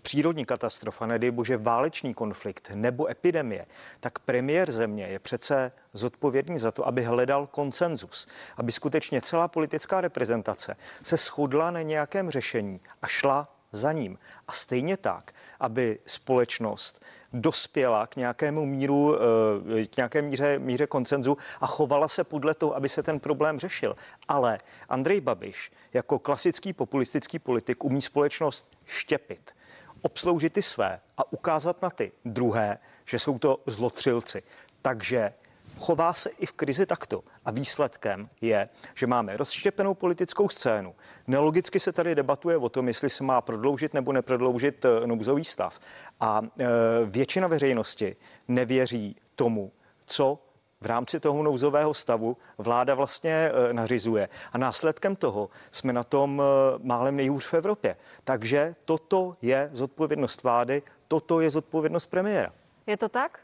přírodní 0.02 0.46
katastrofa, 0.46 1.06
nedej 1.06 1.32
bože 1.32 1.58
válečný 1.58 2.14
konflikt 2.14 2.72
nebo 2.76 3.10
epidemie, 3.10 3.66
tak 4.00 4.20
premiér 4.20 4.72
země 4.72 5.08
je 5.08 5.20
přece 5.20 5.72
zodpovědný 5.94 6.60
za 6.60 6.72
to, 6.72 6.88
aby 6.88 7.04
hledal 7.04 7.48
konsenzus, 7.48 8.28
aby 8.58 8.72
skutečně 8.72 9.22
celá 9.22 9.48
politická 9.48 10.02
reprezentace 10.02 10.76
se 11.04 11.18
shodla 11.18 11.72
na 11.72 11.82
nějakém 11.82 12.30
řešení 12.30 12.82
a 13.02 13.08
šla 13.08 13.48
za 13.72 13.92
ním. 13.92 14.18
A 14.48 14.52
stejně 14.52 14.98
tak, 14.98 15.32
aby 15.60 16.00
společnost 16.06 17.06
dospěla 17.34 18.08
k 18.08 18.16
nějakému 18.16 18.66
míru, 18.66 19.16
eh, 19.16 19.86
k 19.86 19.98
nějaké 19.98 20.22
míře, 20.22 20.60
míře 20.60 20.88
koncenzu 20.88 21.38
a 21.62 21.68
chovala 21.68 22.08
se 22.08 22.24
podle 22.24 22.54
toho, 22.54 22.76
aby 22.76 22.90
se 22.90 23.04
ten 23.04 23.20
problém 23.20 23.60
řešil. 23.60 23.96
Ale 24.28 24.60
Andrej 24.90 25.22
Babiš 25.22 25.72
jako 25.94 26.20
klasický 26.20 26.74
populistický 26.74 27.40
politik 27.40 27.84
umí 27.84 28.02
společnost 28.02 28.72
štěpit, 28.92 29.56
obsloužit 30.02 30.54
ty 30.54 30.62
své 30.62 31.00
a 31.18 31.34
ukázat 31.34 31.82
na 31.82 31.90
ty 31.90 32.12
druhé, 32.26 32.78
že 33.06 33.20
jsou 33.20 33.40
to 33.40 33.60
zlotřilci. 33.66 34.44
Takže 34.82 35.34
chová 35.80 36.14
se 36.14 36.30
i 36.30 36.46
v 36.46 36.52
krizi 36.52 36.86
takto. 36.86 37.24
A 37.46 37.52
výsledkem 37.52 38.30
je, 38.42 38.70
že 38.96 39.08
máme 39.08 39.38
rozštěpenou 39.38 39.94
politickou 39.94 40.50
scénu. 40.50 40.96
Nelogicky 41.28 41.80
se 41.80 41.92
tady 41.92 42.16
debatuje 42.16 42.58
o 42.58 42.70
tom, 42.70 42.88
jestli 42.88 43.10
se 43.10 43.24
má 43.24 43.42
prodloužit 43.42 43.94
nebo 43.94 44.12
neprodloužit 44.14 44.86
eh, 44.86 45.08
nouzový 45.08 45.44
stav. 45.44 45.80
A 46.20 46.42
e, 46.60 46.66
většina 47.06 47.48
veřejnosti 47.48 48.16
nevěří 48.48 49.16
tomu, 49.36 49.72
co 50.06 50.40
v 50.82 50.86
rámci 50.86 51.20
toho 51.20 51.44
nouzového 51.44 51.94
stavu 51.94 52.38
vláda 52.58 52.96
vlastně 52.96 53.32
e, 53.34 53.74
nařizuje. 53.74 54.30
A 54.54 54.58
následkem 54.58 55.16
toho 55.16 55.50
jsme 55.72 55.94
na 55.94 56.04
tom 56.04 56.42
e, 56.42 56.44
málem 56.84 57.16
nejhůř 57.16 57.48
v 57.48 57.54
Evropě. 57.54 57.96
Takže 58.24 58.76
toto 58.86 59.36
je 59.42 59.70
zodpovědnost 59.74 60.44
vlády, 60.44 60.84
toto 61.08 61.42
je 61.42 61.50
zodpovědnost 61.50 62.06
premiéra. 62.06 62.52
Je 62.88 62.98
to 62.98 63.10
tak? 63.10 63.40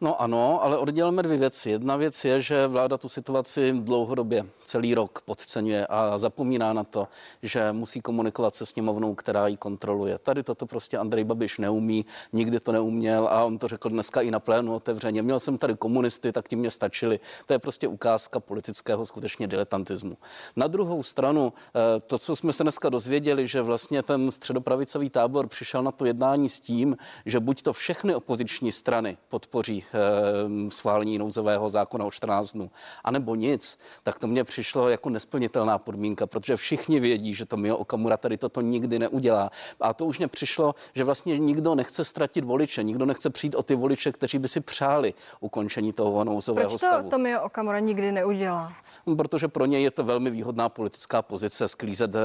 No 0.00 0.22
ano, 0.22 0.62
ale 0.62 0.78
oddělíme 0.78 1.22
dvě 1.22 1.38
věci. 1.38 1.70
Jedna 1.70 1.96
věc 1.96 2.24
je, 2.24 2.40
že 2.40 2.66
vláda 2.66 2.98
tu 2.98 3.08
situaci 3.08 3.72
dlouhodobě 3.80 4.46
celý 4.64 4.94
rok 4.94 5.20
podceňuje 5.20 5.86
a 5.86 6.18
zapomíná 6.18 6.72
na 6.72 6.84
to, 6.84 7.08
že 7.42 7.72
musí 7.72 8.00
komunikovat 8.00 8.54
se 8.54 8.66
sněmovnou, 8.66 9.14
která 9.14 9.46
ji 9.46 9.56
kontroluje. 9.56 10.18
Tady 10.18 10.42
toto 10.42 10.66
prostě 10.66 10.98
Andrej 10.98 11.24
Babiš 11.24 11.58
neumí, 11.58 12.06
nikdy 12.32 12.60
to 12.60 12.72
neuměl 12.72 13.28
a 13.28 13.44
on 13.44 13.58
to 13.58 13.68
řekl 13.68 13.88
dneska 13.88 14.20
i 14.20 14.30
na 14.30 14.40
plénu 14.40 14.74
otevřeně. 14.74 15.22
Měl 15.22 15.40
jsem 15.40 15.58
tady 15.58 15.76
komunisty, 15.76 16.32
tak 16.32 16.48
ti 16.48 16.56
mě 16.56 16.70
stačili. 16.70 17.20
To 17.46 17.52
je 17.52 17.58
prostě 17.58 17.88
ukázka 17.88 18.40
politického 18.40 19.06
skutečně 19.06 19.46
diletantismu. 19.46 20.16
Na 20.56 20.66
druhou 20.66 21.02
stranu, 21.02 21.52
eh, 21.56 22.00
to, 22.00 22.18
co 22.18 22.36
jsme 22.36 22.52
se 22.52 22.62
dneska 22.62 22.88
dozvěděli, 22.88 23.46
že 23.46 23.62
vlastně 23.62 24.02
ten 24.02 24.30
středopravicový 24.30 25.10
tábor 25.10 25.46
přišel 25.48 25.82
na 25.82 25.92
to 25.92 26.04
jednání 26.04 26.48
s 26.48 26.60
tím, 26.60 26.96
že 27.26 27.40
buď 27.40 27.62
to 27.62 27.72
všechny 27.72 28.14
opoziční 28.14 28.73
strany 28.74 29.16
podpoří 29.28 29.84
e, 29.84 30.70
schválení 30.70 31.18
nouzového 31.18 31.70
zákona 31.70 32.04
o 32.04 32.10
14 32.10 32.52
dnů, 32.52 32.70
anebo 33.04 33.34
nic, 33.34 33.78
tak 34.02 34.18
to 34.18 34.26
mně 34.26 34.44
přišlo 34.44 34.88
jako 34.88 35.10
nesplnitelná 35.10 35.78
podmínka, 35.78 36.26
protože 36.26 36.56
všichni 36.56 37.00
vědí, 37.00 37.34
že 37.34 37.46
to 37.46 37.56
Mio 37.56 37.76
Okamura 37.76 38.16
tady 38.16 38.36
toto 38.36 38.60
nikdy 38.60 38.98
neudělá. 38.98 39.50
A 39.80 39.94
to 39.94 40.04
už 40.04 40.18
mně 40.18 40.28
přišlo, 40.28 40.74
že 40.94 41.04
vlastně 41.04 41.38
nikdo 41.38 41.74
nechce 41.74 42.04
ztratit 42.04 42.44
voliče, 42.44 42.82
nikdo 42.82 43.06
nechce 43.06 43.30
přijít 43.30 43.54
o 43.54 43.62
ty 43.62 43.74
voliče, 43.74 44.12
kteří 44.12 44.38
by 44.38 44.48
si 44.48 44.60
přáli 44.60 45.14
ukončení 45.40 45.92
toho 45.92 46.24
nouzového 46.24 46.68
Proč 46.68 46.80
to 46.80 46.86
stavu. 46.86 47.10
Tomio 47.10 47.42
Okamura 47.42 47.78
nikdy 47.78 48.12
neudělá? 48.12 48.68
Protože 49.16 49.48
pro 49.48 49.66
něj 49.66 49.82
je 49.82 49.90
to 49.90 50.04
velmi 50.04 50.30
výhodná 50.30 50.68
politická 50.68 51.22
pozice 51.22 51.68
sklízet 51.68 52.14
eh, 52.14 52.20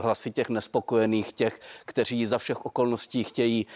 hlasy 0.00 0.30
těch 0.30 0.48
nespokojených, 0.48 1.32
těch, 1.32 1.60
kteří 1.84 2.26
za 2.26 2.38
všech 2.38 2.66
okolností 2.66 3.24
chtějí 3.24 3.66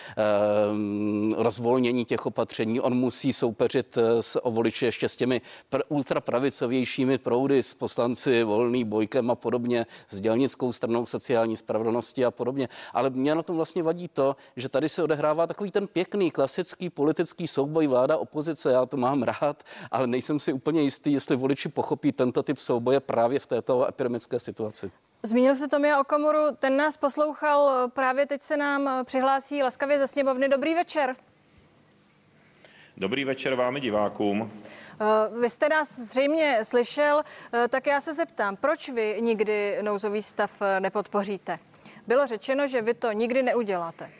um, 0.71 1.35
rozvolnění 1.39 2.05
těch 2.05 2.16
opatření. 2.25 2.81
On 2.81 2.95
musí 2.95 3.33
soupeřit 3.33 3.99
eh, 3.99 4.23
s 4.23 4.41
voliči 4.45 4.85
ještě 4.85 5.09
s 5.09 5.17
těmi 5.17 5.41
pr- 5.73 5.83
ultrapravicovějšími 5.89 7.19
proudy, 7.19 7.63
s 7.63 7.75
poslanci 7.75 8.43
Volný, 8.43 8.85
Bojkem 8.85 9.31
a 9.31 9.35
podobně, 9.35 9.87
s 10.09 10.21
dělnickou 10.21 10.73
stranou 10.73 11.07
sociální 11.07 11.57
spravedlnosti 11.57 12.25
a 12.25 12.31
podobně. 12.31 12.69
Ale 12.93 13.11
mě 13.11 13.35
na 13.35 13.43
tom 13.43 13.57
vlastně 13.57 13.83
vadí 13.83 14.09
to, 14.09 14.37
že 14.57 14.69
tady 14.69 14.89
se 14.89 15.03
odehrává 15.03 15.47
takový 15.47 15.71
ten 15.71 15.87
pěkný, 15.87 16.31
klasický 16.31 16.91
politický 16.91 17.47
souboj 17.47 17.87
vláda 17.87 18.17
opozice. 18.17 18.73
Já 18.73 18.87
to 18.87 18.97
mám 18.97 19.23
rád, 19.23 19.63
ale 19.91 20.07
nejsem 20.07 20.39
si 20.39 20.53
úplně 20.53 20.83
jistý, 20.83 21.13
jestli 21.13 21.37
voliči 21.37 21.69
pochopí 21.69 22.13
tento 22.13 22.43
typ 22.43 22.59
souboje 22.59 23.01
právě 23.01 23.39
v 23.39 23.47
této 23.47 23.89
epidemické 23.89 24.41
situaci. 24.41 24.91
Zmínil 25.23 25.55
se 25.55 25.69
Tomia 25.69 26.01
Okamuru, 26.01 26.39
ten 26.59 26.77
nás 26.77 26.97
poslouchal, 26.97 27.89
právě 27.89 28.27
teď 28.27 28.43
se 28.43 28.57
nám 28.57 29.05
přihlásí 29.05 29.63
laskavě 29.63 29.99
ze 29.99 30.07
sněmovny. 30.07 30.49
Dobrý 30.49 30.75
večer. 30.75 31.17
Dobrý 32.99 33.25
večer 33.25 33.55
vám 33.55 33.81
divákům. 33.81 34.53
Vy 35.41 35.51
jste 35.51 35.69
nás 35.69 35.99
zřejmě 35.99 36.59
slyšel, 36.63 37.23
tak 37.69 37.87
já 37.87 38.01
se 38.01 38.15
zeptám, 38.15 38.57
proč 38.57 38.89
vy 38.89 39.17
nikdy 39.21 39.79
nouzový 39.83 40.23
stav 40.23 40.63
nepodpoříte? 40.81 41.59
Bylo 42.07 42.27
řečeno, 42.27 42.67
že 42.67 42.83
vy 42.83 42.95
to 42.95 43.13
nikdy 43.13 43.43
neuděláte. 43.43 44.11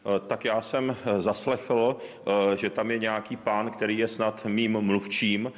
Eh, 0.00 0.20
tak 0.26 0.44
já 0.44 0.62
jsem 0.62 0.96
eh, 1.04 1.20
zaslechl, 1.20 1.96
eh, 1.96 2.56
že 2.56 2.70
tam 2.70 2.90
je 2.90 2.98
nějaký 2.98 3.36
pán, 3.36 3.70
který 3.70 3.98
je 3.98 4.08
snad 4.08 4.44
mým 4.44 4.80
mluvčím, 4.80 5.52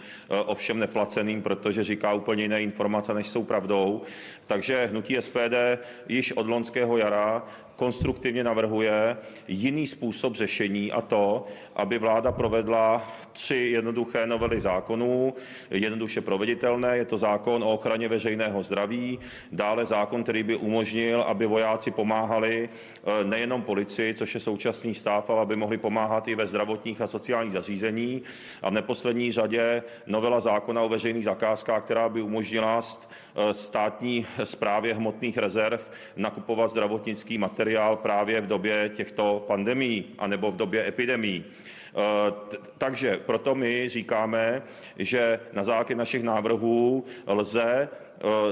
ovšem 0.47 0.79
neplaceným, 0.79 1.43
protože 1.43 1.85
říká 1.85 2.13
úplně 2.13 2.43
jiné 2.43 2.63
informace, 2.63 3.15
než 3.15 3.29
jsou 3.29 3.45
pravdou. 3.45 4.03
Takže 4.47 4.87
hnutí 4.87 5.17
SPD 5.17 5.79
již 6.09 6.33
od 6.33 6.47
loňského 6.47 6.97
jara 6.97 7.43
konstruktivně 7.77 8.45
navrhuje 8.45 9.17
jiný 9.49 9.87
způsob 9.87 10.35
řešení 10.37 10.93
a 10.93 11.01
to, 11.01 11.47
aby 11.77 11.99
vláda 11.99 12.33
provedla 12.33 13.13
tři 13.33 13.57
jednoduché 13.57 14.27
novely 14.27 14.61
zákonů, 14.61 15.35
jednoduše 15.71 16.21
proveditelné. 16.21 16.97
Je 16.97 17.05
to 17.05 17.19
zákon 17.19 17.65
o 17.65 17.73
ochraně 17.73 18.09
veřejného 18.09 18.63
zdraví, 18.63 19.19
dále 19.53 19.87
zákon, 19.87 20.23
který 20.23 20.43
by 20.43 20.57
umožnil, 20.57 21.23
aby 21.23 21.47
vojáci 21.47 21.91
pomáhali 21.91 22.69
eh, 22.69 23.25
nejenom 23.25 23.63
policii, 23.63 24.15
což 24.15 24.35
je 24.35 24.41
současný 24.41 24.95
stav, 24.95 25.31
ale 25.31 25.43
aby 25.43 25.57
mohli 25.57 25.79
pomáhat 25.79 26.29
i 26.29 26.35
ve 26.35 26.47
zdravotních 26.47 27.01
a 27.01 27.07
sociálních 27.07 27.53
zařízení. 27.53 28.23
A 28.63 28.71
v 28.71 28.73
neposlední 28.73 29.33
řadě 29.33 29.83
novela 30.07 30.41
zákona 30.41 30.83
o 30.83 30.89
veřejných 30.89 31.25
zakázkách, 31.25 31.85
která 31.85 32.09
by 32.09 32.23
umožnila 32.23 32.81
eh, 32.81 33.55
státní 33.55 34.27
správě 34.45 34.95
hmotných 34.95 35.39
rezerv 35.39 35.91
nakupovat 36.17 36.71
zdravotnický 36.71 37.39
materiál 37.39 37.97
právě 37.97 38.41
v 38.41 38.47
době 38.47 38.91
těchto 38.95 39.45
pandemí 39.47 40.05
anebo 40.19 40.51
v 40.51 40.57
době 40.57 40.89
epidemí. 40.89 41.45
Eh, 41.63 42.33
takže 42.79 43.17
proto 43.17 43.55
my 43.55 43.89
říkáme, 43.89 44.63
že 44.99 45.41
na 45.53 45.65
základě 45.65 45.95
našich 45.99 46.23
návrhů 46.23 47.05
lze 47.27 47.89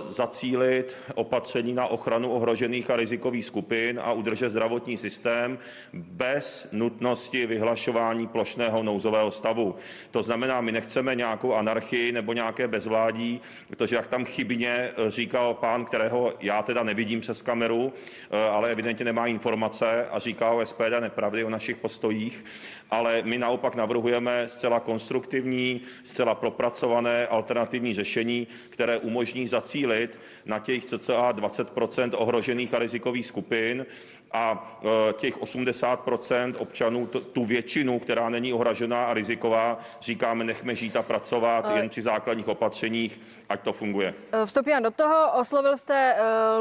zacílit 0.09 0.97
opatření 1.15 1.75
na 1.75 1.87
ochranu 1.87 2.33
ohrožených 2.33 2.91
a 2.91 2.97
rizikových 2.97 3.45
skupin 3.45 4.01
a 4.03 4.13
udržet 4.13 4.51
zdravotní 4.51 4.99
systém 4.99 5.59
bez 5.93 6.69
nutnosti 6.73 7.47
vyhlašování 7.47 8.27
plošného 8.27 8.83
nouzového 8.83 9.31
stavu. 9.31 9.75
To 10.11 10.23
znamená, 10.23 10.61
my 10.61 10.73
nechceme 10.73 11.15
nějakou 11.15 11.55
anarchii 11.55 12.13
nebo 12.13 12.33
nějaké 12.33 12.69
bezvládí, 12.69 13.41
protože 13.69 13.97
jak 13.97 14.07
tam 14.07 14.25
chybně 14.25 14.71
eh, 14.71 15.11
říkal 15.11 15.55
pán, 15.55 15.85
kterého 15.85 16.35
já 16.41 16.63
teda 16.63 16.83
nevidím 16.83 17.21
přes 17.21 17.43
kameru, 17.43 17.93
eh, 18.31 18.49
ale 18.49 18.71
evidentně 18.71 19.05
nemá 19.05 19.27
informace 19.27 20.07
a 20.11 20.19
říká 20.19 20.53
o 20.53 20.67
SPD 20.67 21.01
nepravdy 21.01 21.45
o 21.45 21.51
našich 21.51 21.77
postojích, 21.77 22.45
ale 22.91 23.23
my 23.25 23.39
naopak 23.39 23.75
navrhujeme 23.75 24.49
zcela 24.49 24.81
konstruktivní, 24.81 25.81
zcela 26.05 26.35
propracované 26.35 27.27
alternativní 27.27 27.95
řešení, 27.95 28.47
které 28.71 28.99
umožní 28.99 29.49
za 29.49 29.60
zacílit 29.61 30.21
na 30.47 30.59
těch 30.59 30.85
cca 30.85 31.33
20% 31.33 32.11
ohrožených 32.17 32.75
a 32.75 32.79
rizikových 32.79 33.27
skupin 33.27 33.87
a 34.33 34.79
e, 34.83 35.13
těch 35.13 35.39
80% 35.39 36.55
občanů, 36.59 37.07
tu 37.07 37.45
většinu, 37.45 37.99
která 37.99 38.29
není 38.29 38.53
ohražená 38.53 39.05
a 39.05 39.15
riziková, 39.15 39.79
říkáme, 40.01 40.45
nechme 40.45 40.75
žít 40.75 40.97
a 40.97 41.03
pracovat 41.03 41.77
jen 41.77 41.89
při 41.89 42.03
základních 42.03 42.49
opatřeních, 42.49 43.21
ať 43.49 43.61
to 43.61 43.73
funguje. 43.73 44.15
E, 44.33 44.47
vstupím 44.47 44.83
do 44.83 44.91
toho. 44.91 45.33
Oslovil 45.33 45.77
jste 45.77 46.17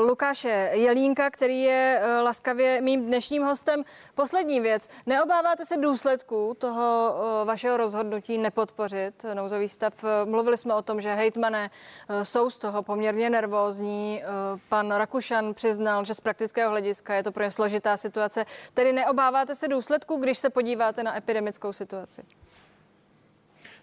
Lukáše 0.05 0.69
Jelínka, 0.73 1.29
který 1.29 1.62
je 1.62 2.01
laskavě 2.23 2.82
mým 2.82 3.05
dnešním 3.05 3.43
hostem. 3.43 3.84
Poslední 4.15 4.60
věc. 4.62 4.88
Neobáváte 5.05 5.65
se 5.65 5.77
důsledků 5.77 6.55
toho 6.58 7.15
vašeho 7.45 7.77
rozhodnutí 7.77 8.38
nepodpořit 8.38 9.25
nouzový 9.34 9.69
stav? 9.69 10.05
Mluvili 10.25 10.58
jsme 10.58 10.73
o 10.73 10.82
tom, 10.82 11.01
že 11.01 11.13
hejtmané 11.13 11.69
jsou 12.23 12.49
z 12.49 12.60
toho 12.60 12.84
poměrně 12.84 13.29
nervózní. 13.29 14.23
Pan 14.69 14.91
Rakušan 14.91 15.53
přiznal, 15.53 16.05
že 16.05 16.13
z 16.13 16.21
praktického 16.21 16.71
hlediska 16.71 17.13
je 17.15 17.23
to 17.23 17.32
pro 17.32 17.43
ně 17.43 17.51
složitá 17.60 17.98
situace. 17.98 18.45
Tedy 18.74 18.93
neobáváte 18.93 19.56
se 19.56 19.67
důsledků, 19.67 20.15
když 20.17 20.38
se 20.38 20.50
podíváte 20.50 21.04
na 21.04 21.17
epidemickou 21.17 21.74
situaci? 21.74 22.24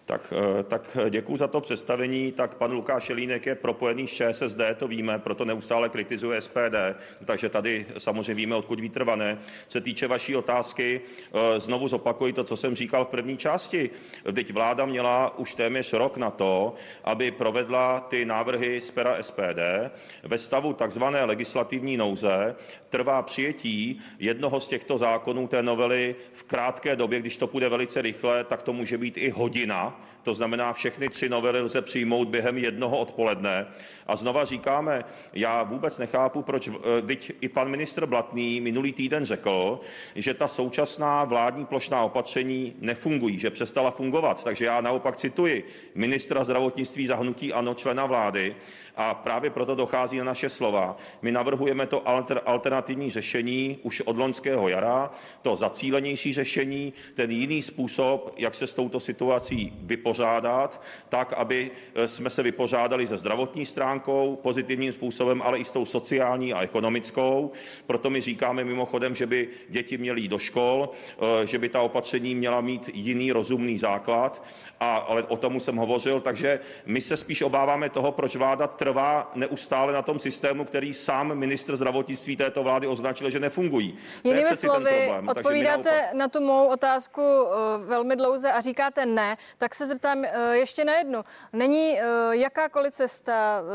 Tak, 0.07 0.33
eh, 0.59 0.63
tak 0.63 0.97
děkuji 1.09 1.35
za 1.35 1.47
to 1.47 1.61
představení. 1.61 2.31
Tak 2.31 2.55
pan 2.55 2.71
Lukáš 2.71 3.09
Jelínek 3.09 3.45
je 3.45 3.55
propojený 3.55 4.07
s 4.07 4.11
ČSSD, 4.11 4.59
to 4.77 4.87
víme, 4.87 5.19
proto 5.19 5.45
neustále 5.45 5.89
kritizuje 5.89 6.41
SPD, 6.41 6.95
takže 7.25 7.49
tady 7.49 7.85
samozřejmě 7.97 8.33
víme, 8.33 8.55
odkud 8.55 8.79
vítr 8.79 9.03
vane. 9.03 9.39
Se 9.69 9.81
týče 9.81 10.07
vaší 10.07 10.35
otázky, 10.35 11.01
eh, 11.01 11.59
znovu 11.59 11.87
zopakuji 11.87 12.33
to, 12.33 12.43
co 12.43 12.57
jsem 12.57 12.75
říkal 12.75 13.05
v 13.05 13.07
první 13.07 13.37
části. 13.37 13.89
Teď 14.33 14.53
vláda 14.53 14.85
měla 14.85 15.37
už 15.37 15.55
téměř 15.55 15.93
rok 15.93 16.17
na 16.17 16.31
to, 16.31 16.73
aby 17.03 17.31
provedla 17.31 17.99
ty 17.99 18.25
návrhy 18.25 18.81
z 18.81 18.91
pera 18.91 19.15
SPD. 19.15 19.91
Ve 20.23 20.37
stavu 20.37 20.73
takzvané 20.73 21.25
legislativní 21.25 21.97
nouze 21.97 22.55
trvá 22.89 23.21
přijetí 23.21 23.99
jednoho 24.19 24.59
z 24.59 24.67
těchto 24.67 24.97
zákonů 24.97 25.47
té 25.47 25.63
novely 25.63 26.15
v 26.33 26.43
krátké 26.43 26.95
době, 26.95 27.19
když 27.19 27.37
to 27.37 27.47
půjde 27.47 27.69
velice 27.69 28.01
rychle, 28.01 28.43
tak 28.43 28.63
to 28.63 28.73
může 28.73 28.97
být 28.97 29.17
i 29.17 29.29
hodina 29.29 29.96
to 30.23 30.33
znamená, 30.33 30.73
všechny 30.73 31.09
tři 31.09 31.29
novely 31.29 31.61
lze 31.61 31.81
přijmout 31.81 32.27
během 32.27 32.57
jednoho 32.57 32.97
odpoledne. 32.97 33.67
A 34.07 34.15
znova 34.15 34.45
říkáme, 34.45 35.03
já 35.33 35.63
vůbec 35.63 35.97
nechápu, 35.97 36.41
proč, 36.41 36.69
teď 37.07 37.31
i 37.41 37.49
pan 37.49 37.69
ministr 37.69 38.05
Blatný 38.05 38.61
minulý 38.61 38.93
týden 38.93 39.25
řekl, 39.25 39.79
že 40.15 40.33
ta 40.33 40.47
současná 40.47 41.23
vládní 41.23 41.65
plošná 41.65 42.03
opatření 42.03 42.73
nefungují, 42.79 43.39
že 43.39 43.49
přestala 43.49 43.91
fungovat. 43.91 44.43
Takže 44.43 44.65
já 44.65 44.81
naopak 44.81 45.17
cituji 45.17 45.67
ministra 45.95 46.43
zdravotnictví 46.43 47.07
zahnutí 47.07 47.53
ANO, 47.53 47.73
člena 47.73 48.05
vlády, 48.05 48.55
a 48.97 49.13
právě 49.13 49.49
proto 49.49 49.75
dochází 49.75 50.17
na 50.17 50.23
naše 50.23 50.49
slova. 50.49 50.97
My 51.21 51.31
navrhujeme 51.31 51.87
to 51.87 52.07
alter, 52.07 52.41
alternativní 52.45 53.11
řešení 53.11 53.79
už 53.83 54.01
od 54.01 54.17
loňského 54.17 54.69
jara, 54.69 55.11
to 55.41 55.55
zacílenější 55.55 56.33
řešení, 56.33 56.93
ten 57.13 57.31
jiný 57.31 57.61
způsob, 57.61 58.33
jak 58.37 58.55
se 58.55 58.67
s 58.67 58.73
touto 58.73 58.99
situací 58.99 59.73
vypořádat, 59.87 60.81
tak, 61.09 61.33
aby 61.33 61.71
eh, 61.95 62.07
jsme 62.07 62.29
se 62.29 62.43
vypořádali 62.43 63.07
se 63.07 63.17
zdravotní 63.17 63.65
stránkou 63.65 64.39
pozitivním 64.43 64.91
způsobem, 64.91 65.41
ale 65.41 65.59
i 65.59 65.65
s 65.65 65.71
tou 65.71 65.85
sociální 65.85 66.53
a 66.53 66.61
ekonomickou. 66.61 67.51
Proto 67.87 68.09
my 68.09 68.21
říkáme 68.21 68.63
mimochodem, 68.63 69.15
že 69.15 69.25
by 69.25 69.49
děti 69.69 69.97
měly 69.97 70.21
jít 70.21 70.27
do 70.27 70.39
škol, 70.39 70.89
eh, 70.91 71.47
že 71.47 71.57
by 71.57 71.69
ta 71.69 71.81
opatření 71.81 72.35
měla 72.35 72.61
mít 72.61 72.89
jiný 72.93 73.31
rozumný 73.31 73.79
základ, 73.79 74.43
a, 74.79 74.95
ale 74.95 75.23
o 75.23 75.37
tom 75.37 75.59
jsem 75.59 75.75
hovořil, 75.75 76.21
takže 76.21 76.59
my 76.85 77.01
se 77.01 77.17
spíš 77.17 77.41
obáváme 77.41 77.89
toho, 77.89 78.11
proč 78.11 78.35
vláda 78.35 78.67
trvá 78.67 79.31
neustále 79.35 79.93
na 79.93 80.01
tom 80.01 80.19
systému, 80.19 80.65
který 80.65 80.93
sám 80.93 81.35
ministr 81.35 81.75
zdravotnictví 81.75 82.35
této 82.35 82.63
vlády 82.63 82.87
označil, 82.87 83.29
že 83.29 83.39
nefungují. 83.39 83.95
Jinými 84.23 84.55
slovy, 84.55 85.11
odpovídáte 85.27 85.91
naopak... 85.91 86.13
na 86.13 86.27
tu 86.27 86.39
mou 86.41 86.67
otázku 86.67 87.21
uh, 87.21 87.49
velmi 87.85 88.15
dlouze 88.15 88.51
a 88.51 88.61
říkáte 88.61 89.05
ne, 89.05 89.37
tak 89.57 89.75
se 89.77 89.85
zeptám 89.85 90.17
uh, 90.17 90.25
ještě 90.51 90.85
na 90.85 90.93
jednu. 90.93 91.23
Není 91.53 91.93
uh, 91.93 92.31
jakákoliv 92.31 92.93
cesta 92.93 93.61
uh, 93.61 93.67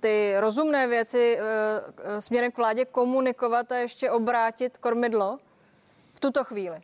ty 0.00 0.34
rozumné 0.38 0.86
věci 0.86 1.38
směrem 2.18 2.52
k 2.52 2.56
vládě 2.56 2.84
komunikovat 2.84 3.72
a 3.72 3.76
ještě 3.76 4.10
obrátit 4.10 4.78
kormidlo 4.78 5.38
v 6.14 6.20
tuto 6.20 6.44
chvíli? 6.44 6.80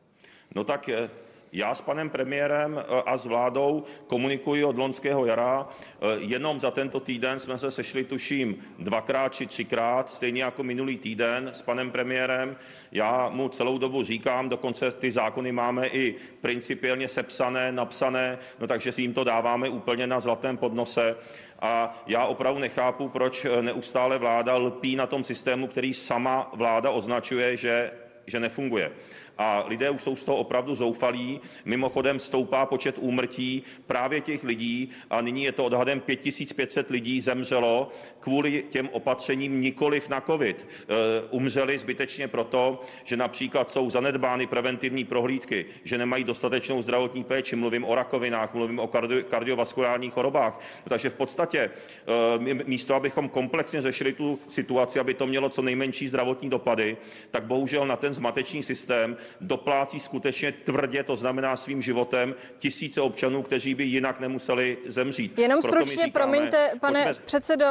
No 0.55 0.65
tak 0.65 0.89
eh, 0.89 1.11
já 1.53 1.75
s 1.75 1.81
panem 1.81 2.11
premiérem 2.11 2.79
eh, 2.79 3.03
a 3.07 3.17
s 3.17 3.27
vládou 3.27 3.85
komunikuji 4.07 4.65
od 4.65 4.79
loňského 4.79 5.27
jara. 5.27 5.69
Eh, 5.69 6.07
jenom 6.19 6.61
za 6.61 6.71
tento 6.71 7.01
týden 7.01 7.39
jsme 7.39 7.59
se 7.59 7.71
sešli, 7.71 8.05
tuším, 8.05 8.57
dvakrát 8.79 9.35
či 9.35 9.47
třikrát, 9.47 10.13
stejně 10.13 10.43
jako 10.43 10.63
minulý 10.63 10.99
týden 10.99 11.51
s 11.53 11.63
panem 11.63 11.91
premiérem. 11.91 12.57
Já 12.93 13.29
mu 13.29 13.49
celou 13.49 13.79
dobu 13.79 14.03
říkám, 14.03 14.49
dokonce 14.49 14.91
ty 14.91 15.11
zákony 15.11 15.53
máme 15.53 15.87
i 15.87 16.15
principiálně 16.41 17.09
sepsané, 17.09 17.73
napsané, 17.73 18.39
no 18.61 18.67
takže 18.67 18.93
si 18.93 19.03
jim 19.03 19.15
to 19.15 19.25
dáváme 19.25 19.69
úplně 19.69 20.07
na 20.07 20.21
zlatém 20.21 20.57
podnose. 20.57 21.17
A 21.61 22.03
já 22.07 22.27
opravdu 22.27 22.61
nechápu, 22.61 23.09
proč 23.09 23.47
neustále 23.61 24.19
vláda 24.19 24.57
lpí 24.57 24.97
na 24.97 25.07
tom 25.07 25.25
systému, 25.25 25.67
který 25.67 25.95
sama 25.95 26.51
vláda 26.55 26.91
označuje, 26.91 27.57
že, 27.57 27.93
že 28.27 28.41
nefunguje 28.41 28.93
a 29.39 29.65
lidé 29.69 29.91
už 29.91 30.03
jsou 30.03 30.17
z 30.17 30.25
toho 30.25 30.39
opravdu 30.39 30.75
zoufalí. 30.75 31.41
Mimochodem 31.65 32.19
stoupá 32.19 32.67
počet 32.67 32.99
úmrtí 32.99 33.63
právě 33.87 34.21
těch 34.21 34.45
lidí 34.45 34.91
a 35.11 35.21
nyní 35.21 35.45
je 35.45 35.53
to 35.53 35.65
odhadem 35.65 36.01
5500 36.01 36.91
lidí 36.91 37.21
zemřelo 37.21 37.89
kvůli 38.21 38.65
těm 38.71 38.89
opatřením 38.93 39.61
nikoliv 39.61 40.09
na 40.09 40.21
covid. 40.21 40.67
E, 40.67 40.85
umřeli 41.31 41.79
zbytečně 41.79 42.29
proto, 42.29 42.81
že 43.05 43.17
například 43.17 43.71
jsou 43.71 43.91
zanedbány 43.91 44.47
preventivní 44.47 45.05
prohlídky, 45.05 45.67
že 45.85 45.99
nemají 45.99 46.25
dostatečnou 46.25 46.83
zdravotní 46.83 47.25
péči, 47.25 47.57
mluvím 47.57 47.85
o 47.85 47.95
rakovinách, 47.95 48.55
mluvím 48.55 48.79
o 48.79 48.87
kardio, 48.87 49.23
kardiovaskulárních 49.23 50.13
chorobách. 50.13 50.61
Takže 50.89 51.11
v 51.11 51.15
podstatě 51.15 51.59
e, 51.59 52.55
místo, 52.65 52.95
abychom 52.95 53.29
komplexně 53.29 53.81
řešili 53.81 54.13
tu 54.13 54.39
situaci, 54.49 55.01
aby 55.01 55.15
to 55.15 55.27
mělo 55.27 55.49
co 55.49 55.63
nejmenší 55.63 56.09
zdravotní 56.09 56.51
dopady, 56.51 56.97
tak 57.31 57.45
bohužel 57.45 57.87
na 57.87 57.97
ten 57.97 58.13
zmatečný 58.15 58.63
systém 58.63 59.17
doplácí 59.41 60.01
skutečně 60.01 60.53
tvrdě, 60.53 61.03
to 61.03 61.17
znamená 61.17 61.57
svým 61.57 61.83
životem, 61.83 62.35
tisíce 62.59 63.01
občanů, 63.01 63.43
kteří 63.43 63.75
by 63.75 63.85
jinak 63.85 64.21
nemuseli 64.21 64.79
zemřít. 64.87 65.39
Jenom 65.39 65.61
Proto 65.61 65.77
stručně, 65.77 66.05
říkáme, 66.05 66.13
promiňte, 66.13 66.71
pane 66.81 67.05
pojďme... 67.05 67.25
předsedo, 67.25 67.67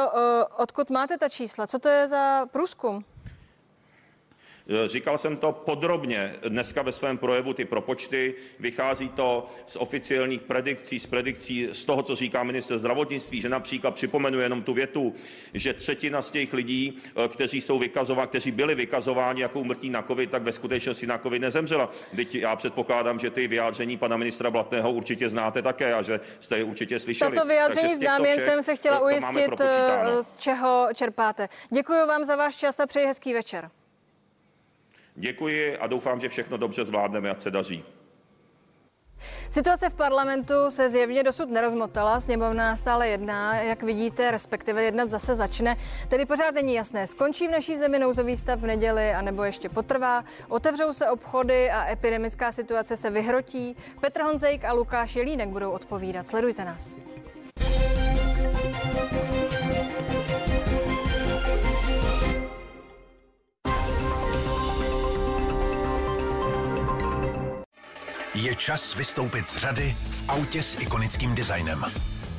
odkud 0.56 0.90
máte 0.90 1.18
ta 1.18 1.28
čísla? 1.28 1.66
Co 1.66 1.78
to 1.78 1.88
je 1.88 2.08
za 2.08 2.46
průzkum? 2.52 3.04
Eh, 4.68 4.88
říkal 4.88 5.18
jsem 5.18 5.36
to 5.36 5.52
podrobně 5.52 6.34
dneska 6.48 6.82
ve 6.82 6.92
svém 6.92 7.18
projevu, 7.18 7.52
ty 7.54 7.64
propočty. 7.64 8.34
Vychází 8.60 9.08
to 9.08 9.46
z 9.66 9.76
oficiálních 9.76 10.42
predikcí, 10.42 10.98
z 10.98 11.06
predikcí 11.06 11.68
z 11.72 11.84
toho, 11.84 12.02
co 12.02 12.14
říká 12.14 12.42
minister 12.42 12.78
zdravotnictví, 12.78 13.40
že 13.40 13.48
například 13.48 13.94
připomenu 13.94 14.40
jenom 14.40 14.62
tu 14.62 14.72
větu, 14.72 15.14
že 15.54 15.72
třetina 15.72 16.22
z 16.22 16.30
těch 16.30 16.52
lidí, 16.52 16.98
eh, 17.24 17.28
kteří, 17.28 17.60
jsou 17.60 17.78
vykazováni, 17.78 18.28
kteří 18.28 18.50
byli 18.50 18.74
vykazováni 18.74 19.42
jako 19.42 19.60
umrtí 19.60 19.90
na 19.90 20.02
COVID, 20.02 20.30
tak 20.30 20.42
ve 20.42 20.52
skutečnosti 20.52 21.06
na 21.06 21.18
COVID 21.18 21.42
nezemřela. 21.42 21.92
Teď 22.16 22.34
já 22.34 22.56
předpokládám, 22.56 23.18
že 23.18 23.30
ty 23.30 23.46
vyjádření 23.48 23.96
pana 23.96 24.16
ministra 24.16 24.50
Blatného 24.50 24.92
určitě 24.92 25.30
znáte 25.30 25.62
také 25.62 25.94
a 25.94 26.02
že 26.02 26.20
jste 26.40 26.58
je 26.58 26.64
určitě 26.64 26.98
slyšeli. 27.00 27.36
Toto 27.36 27.48
vyjádření 27.48 27.94
znám, 27.94 28.24
jen 28.24 28.40
jsem 28.40 28.62
se 28.62 28.74
chtěla 28.74 29.00
ujistit, 29.00 29.60
eh, 29.60 30.22
z 30.22 30.36
čeho 30.36 30.88
čerpáte. 30.94 31.48
Děkuji 31.74 32.06
vám 32.06 32.24
za 32.24 32.36
váš 32.36 32.56
čas 32.56 32.80
a 32.80 32.86
přeji 32.86 33.06
hezký 33.06 33.34
večer. 33.34 33.70
Děkuji 35.14 35.78
a 35.78 35.86
doufám, 35.86 36.20
že 36.20 36.28
všechno 36.28 36.56
dobře 36.56 36.84
zvládneme, 36.84 37.30
ať 37.30 37.42
se 37.42 37.50
daří. 37.50 37.84
Situace 39.50 39.88
v 39.88 39.94
parlamentu 39.94 40.54
se 40.68 40.88
zjevně 40.88 41.22
dosud 41.22 41.50
nerozmotala, 41.50 42.20
sněmovna 42.20 42.76
stále 42.76 43.08
jedná, 43.08 43.60
jak 43.60 43.82
vidíte, 43.82 44.30
respektive 44.30 44.82
jednat 44.82 45.10
zase 45.10 45.34
začne. 45.34 45.76
Tedy 46.08 46.26
pořád 46.26 46.54
není 46.54 46.74
jasné, 46.74 47.06
skončí 47.06 47.48
v 47.48 47.50
naší 47.50 47.76
zemi 47.76 47.98
nouzový 47.98 48.36
stav 48.36 48.58
v 48.58 48.66
neděli, 48.66 49.10
anebo 49.14 49.44
ještě 49.44 49.68
potrvá, 49.68 50.24
otevřou 50.48 50.92
se 50.92 51.10
obchody 51.10 51.70
a 51.70 51.90
epidemická 51.90 52.52
situace 52.52 52.96
se 52.96 53.10
vyhrotí. 53.10 53.76
Petr 54.00 54.22
Honzejk 54.22 54.64
a 54.64 54.72
Lukáš 54.72 55.16
Jelínek 55.16 55.48
budou 55.48 55.70
odpovídat. 55.70 56.26
Sledujte 56.26 56.64
nás. 56.64 56.98
Je 68.42 68.54
čas 68.54 68.94
vystoupit 68.94 69.46
z 69.46 69.56
řady 69.56 69.96
v 70.10 70.24
autě 70.28 70.62
s 70.62 70.80
ikonickým 70.80 71.34
designem. 71.34 71.84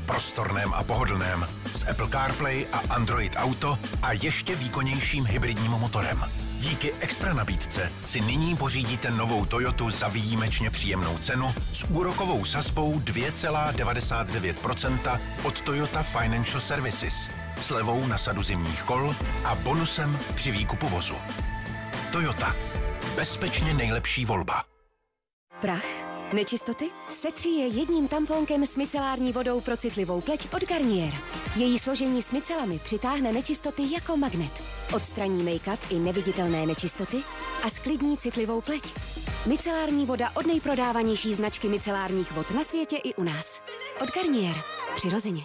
Prostorném 0.06 0.74
a 0.74 0.84
pohodlném, 0.84 1.48
s 1.74 1.90
Apple 1.90 2.10
CarPlay 2.10 2.66
a 2.72 2.82
Android 2.90 3.34
Auto 3.36 3.80
a 4.02 4.12
ještě 4.12 4.56
výkonnějším 4.56 5.26
hybridním 5.26 5.72
motorem. 5.72 6.26
Díky 6.60 6.94
extra 7.00 7.34
nabídce 7.34 7.92
si 8.06 8.22
nyní 8.22 8.56
pořídíte 8.56 9.12
novou 9.12 9.46
Toyotu 9.46 9.90
za 9.90 10.08
výjimečně 10.08 10.70
příjemnou 10.70 11.18
cenu 11.18 11.54
s 11.74 11.84
úrokovou 11.84 12.46
sazbou 12.46 13.00
2,99% 13.00 15.20
od 15.44 15.62
Toyota 15.62 16.04
Financial 16.04 16.62
Services, 16.62 17.30
slevou 17.62 18.08
na 18.08 18.18
sadu 18.18 18.44
zimních 18.44 18.84
kol 18.84 19.16
a 19.46 19.56
bonusem 19.56 20.20
při 20.36 20.52
výkupu 20.52 20.88
vozu. 20.88 21.16
Toyota. 22.12 22.56
Bezpečně 23.16 23.74
nejlepší 23.74 24.26
volba. 24.26 24.73
Prach? 25.64 25.86
Nečistoty? 26.34 26.90
Setří 27.12 27.60
je 27.60 27.68
jedním 27.68 28.08
tamponkem 28.08 28.66
s 28.66 28.78
micelární 28.78 29.32
vodou 29.32 29.62
pro 29.62 29.78
citlivou 29.78 30.22
pleť 30.22 30.54
od 30.54 30.64
Garnier. 30.64 31.14
Její 31.56 31.80
složení 31.80 32.22
s 32.22 32.32
micelami 32.32 32.80
přitáhne 32.84 33.32
nečistoty 33.32 33.84
jako 33.94 34.18
magnet. 34.18 34.52
Odstraní 34.96 35.44
make-up 35.44 35.78
i 35.90 36.00
neviditelné 36.00 36.66
nečistoty 36.66 37.18
a 37.64 37.70
sklidní 37.70 38.18
citlivou 38.18 38.62
pleť. 38.62 38.84
Micelární 39.48 40.06
voda 40.06 40.32
od 40.36 40.46
nejprodávanější 40.46 41.34
značky 41.34 41.70
micelárních 41.70 42.32
vod 42.32 42.52
na 42.52 42.64
světě 42.64 42.96
i 42.96 43.14
u 43.14 43.24
nás. 43.24 43.62
Od 44.02 44.10
Garnier. 44.16 44.56
Přirozeně. 44.96 45.42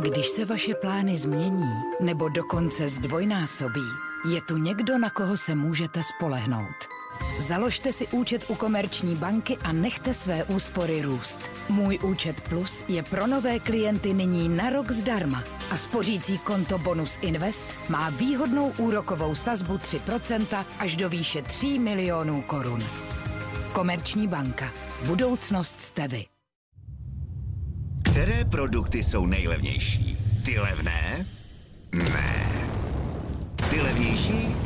Když 0.00 0.28
se 0.28 0.44
vaše 0.44 0.74
plány 0.74 1.18
změní 1.18 1.70
nebo 2.00 2.28
dokonce 2.28 2.88
zdvojnásobí, 2.88 4.05
je 4.28 4.40
tu 4.40 4.56
někdo, 4.56 4.98
na 4.98 5.10
koho 5.10 5.36
se 5.36 5.54
můžete 5.54 6.02
spolehnout. 6.02 6.96
Založte 7.38 7.92
si 7.92 8.06
účet 8.06 8.44
u 8.48 8.54
Komerční 8.54 9.16
banky 9.16 9.56
a 9.64 9.72
nechte 9.72 10.14
své 10.14 10.44
úspory 10.44 11.02
růst. 11.02 11.40
Můj 11.68 11.98
účet 12.02 12.40
Plus 12.40 12.84
je 12.88 13.02
pro 13.02 13.26
nové 13.26 13.58
klienty 13.58 14.14
nyní 14.14 14.48
na 14.48 14.70
rok 14.70 14.92
zdarma 14.92 15.44
a 15.70 15.76
spořící 15.76 16.38
konto 16.38 16.78
Bonus 16.78 17.18
Invest 17.22 17.66
má 17.88 18.10
výhodnou 18.10 18.72
úrokovou 18.78 19.34
sazbu 19.34 19.76
3% 19.76 20.64
až 20.78 20.96
do 20.96 21.08
výše 21.08 21.42
3 21.42 21.78
milionů 21.78 22.42
korun. 22.42 22.82
Komerční 23.72 24.28
banka. 24.28 24.72
Budoucnost 25.06 25.80
jste 25.80 26.08
vy. 26.08 26.24
Které 28.02 28.44
produkty 28.44 29.02
jsou 29.02 29.26
nejlevnější? 29.26 30.18
Ty 30.44 30.58
levné? 30.58 31.26
Ne. 31.92 32.75
Ty 33.76 33.82
levnější? 33.82 34.56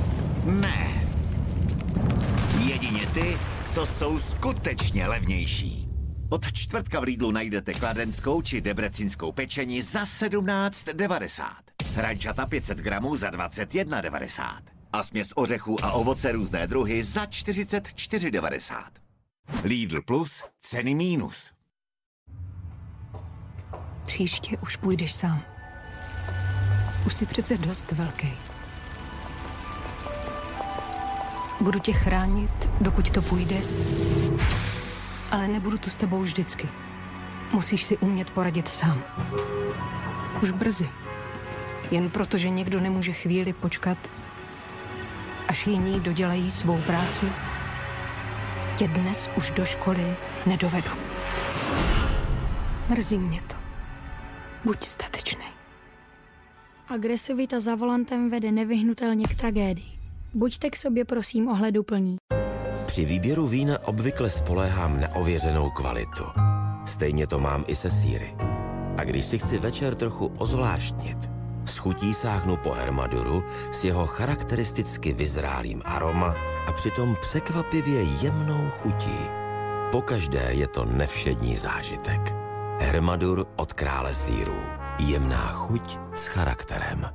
Ne. 0.44 1.06
Jedině 2.66 3.06
ty, 3.06 3.38
co 3.74 3.86
jsou 3.86 4.18
skutečně 4.18 5.06
levnější. 5.06 5.88
Od 6.28 6.52
čtvrtka 6.52 7.00
v 7.00 7.02
Lidlu 7.02 7.30
najdete 7.30 7.74
kladenskou 7.74 8.42
či 8.42 8.60
debrecínskou 8.60 9.32
pečení 9.32 9.82
za 9.82 10.04
17,90. 10.04 11.42
Hrančata 11.94 12.46
500 12.46 12.78
gramů 12.78 13.16
za 13.16 13.30
21,90. 13.30 14.42
A 14.92 15.02
směs 15.02 15.32
ořechů 15.36 15.84
a 15.84 15.92
ovoce 15.92 16.32
různé 16.32 16.66
druhy 16.66 17.04
za 17.04 17.24
44,90. 17.24 18.82
Lidl 19.64 20.02
Plus, 20.02 20.44
ceny 20.60 20.94
mínus. 20.94 21.50
Příště 24.04 24.58
už 24.58 24.76
půjdeš 24.76 25.14
sám. 25.14 25.42
Už 27.06 27.14
jsi 27.14 27.26
přece 27.26 27.58
dost 27.58 27.92
velký. 27.92 28.49
Budu 31.60 31.78
tě 31.78 31.92
chránit, 31.92 32.68
dokud 32.80 33.10
to 33.10 33.22
půjde, 33.22 33.56
ale 35.30 35.48
nebudu 35.48 35.78
tu 35.78 35.90
s 35.90 35.96
tebou 35.96 36.22
vždycky. 36.22 36.68
Musíš 37.52 37.84
si 37.84 37.98
umět 37.98 38.30
poradit 38.30 38.68
sám. 38.68 39.02
Už 40.42 40.50
brzy. 40.50 40.88
Jen 41.90 42.10
proto, 42.10 42.38
že 42.38 42.50
někdo 42.50 42.80
nemůže 42.80 43.12
chvíli 43.12 43.52
počkat, 43.52 43.98
až 45.48 45.66
jiní 45.66 46.00
dodělají 46.00 46.50
svou 46.50 46.80
práci, 46.80 47.26
tě 48.76 48.88
dnes 48.88 49.30
už 49.36 49.50
do 49.50 49.64
školy 49.64 50.16
nedovedu. 50.46 50.90
Mrzí 52.88 53.18
mě 53.18 53.40
to. 53.40 53.56
Buď 54.64 54.84
statečný. 54.84 55.46
Agresivita 56.88 57.60
za 57.60 57.74
volantem 57.74 58.30
vede 58.30 58.52
nevyhnutelně 58.52 59.26
k 59.26 59.34
tragédii. 59.34 59.99
Buďte 60.34 60.70
k 60.70 60.76
sobě 60.76 61.04
prosím 61.04 61.48
ohleduplní. 61.48 62.16
Při 62.86 63.04
výběru 63.04 63.48
vína 63.48 63.88
obvykle 63.88 64.30
spoléhám 64.30 65.00
na 65.00 65.14
ověřenou 65.14 65.70
kvalitu. 65.70 66.24
Stejně 66.86 67.26
to 67.26 67.38
mám 67.38 67.64
i 67.66 67.76
se 67.76 67.90
síry. 67.90 68.34
A 68.96 69.04
když 69.04 69.26
si 69.26 69.38
chci 69.38 69.58
večer 69.58 69.94
trochu 69.94 70.26
ozvláštnit, 70.38 71.30
s 71.66 71.78
chutí 71.78 72.14
sáhnu 72.14 72.56
po 72.56 72.70
Hermaduru 72.70 73.44
s 73.72 73.84
jeho 73.84 74.06
charakteristicky 74.06 75.12
vyzrálým 75.12 75.82
aroma 75.84 76.34
a 76.66 76.72
přitom 76.72 77.16
překvapivě 77.20 78.02
jemnou 78.02 78.70
chutí. 78.70 79.18
Pokaždé 79.90 80.48
je 80.50 80.68
to 80.68 80.84
nevšední 80.84 81.56
zážitek. 81.56 82.34
Hermadur 82.80 83.46
od 83.56 83.72
krále 83.72 84.14
sírů. 84.14 84.62
Jemná 84.98 85.52
chuť 85.52 85.98
s 86.14 86.26
charakterem. 86.26 87.10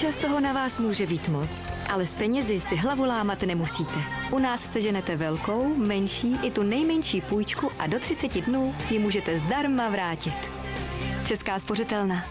Občas 0.00 0.16
toho 0.16 0.40
na 0.40 0.52
vás 0.52 0.78
může 0.78 1.06
být 1.06 1.28
moc, 1.28 1.50
ale 1.88 2.06
s 2.06 2.14
penězi 2.14 2.60
si 2.60 2.76
hlavu 2.76 3.04
lámat 3.04 3.42
nemusíte. 3.42 3.94
U 4.30 4.38
nás 4.38 4.72
seženete 4.72 5.16
velkou, 5.16 5.74
menší 5.74 6.36
i 6.42 6.50
tu 6.50 6.62
nejmenší 6.62 7.20
půjčku 7.20 7.70
a 7.78 7.86
do 7.86 8.00
30 8.00 8.40
dnů 8.40 8.74
ji 8.90 8.98
můžete 8.98 9.38
zdarma 9.38 9.88
vrátit. 9.88 10.34
Česká 11.26 11.58
spořitelna. 11.58 12.24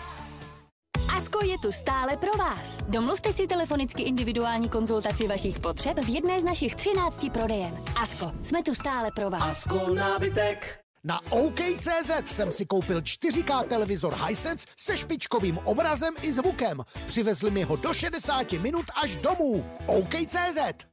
Asko 1.15 1.45
je 1.45 1.55
tu 1.61 1.71
stále 1.71 2.17
pro 2.17 2.31
vás. 2.31 2.77
Domluvte 2.77 3.33
si 3.33 3.47
telefonicky 3.47 4.03
individuální 4.03 4.69
konzultaci 4.69 5.27
vašich 5.27 5.59
potřeb 5.59 5.99
v 5.99 6.09
jedné 6.09 6.41
z 6.41 6.43
našich 6.43 6.75
13 6.75 7.25
prodejen. 7.33 7.77
Asko, 7.95 8.31
jsme 8.43 8.63
tu 8.63 8.75
stále 8.75 9.11
pro 9.15 9.29
vás. 9.29 9.43
Asko 9.43 9.93
nábytek. 9.93 10.79
Na 11.03 11.19
OK.cz 11.29 12.11
jsem 12.25 12.51
si 12.51 12.65
koupil 12.65 13.01
4K 13.01 13.67
televizor 13.67 14.15
Hisense 14.27 14.67
se 14.77 14.97
špičkovým 14.97 15.57
obrazem 15.57 16.13
i 16.21 16.33
zvukem. 16.33 16.81
Přivezli 17.05 17.51
mi 17.51 17.63
ho 17.63 17.75
do 17.75 17.93
60 17.93 18.51
minut 18.51 18.85
až 19.03 19.17
domů. 19.17 19.65
OK.cz 19.85 20.85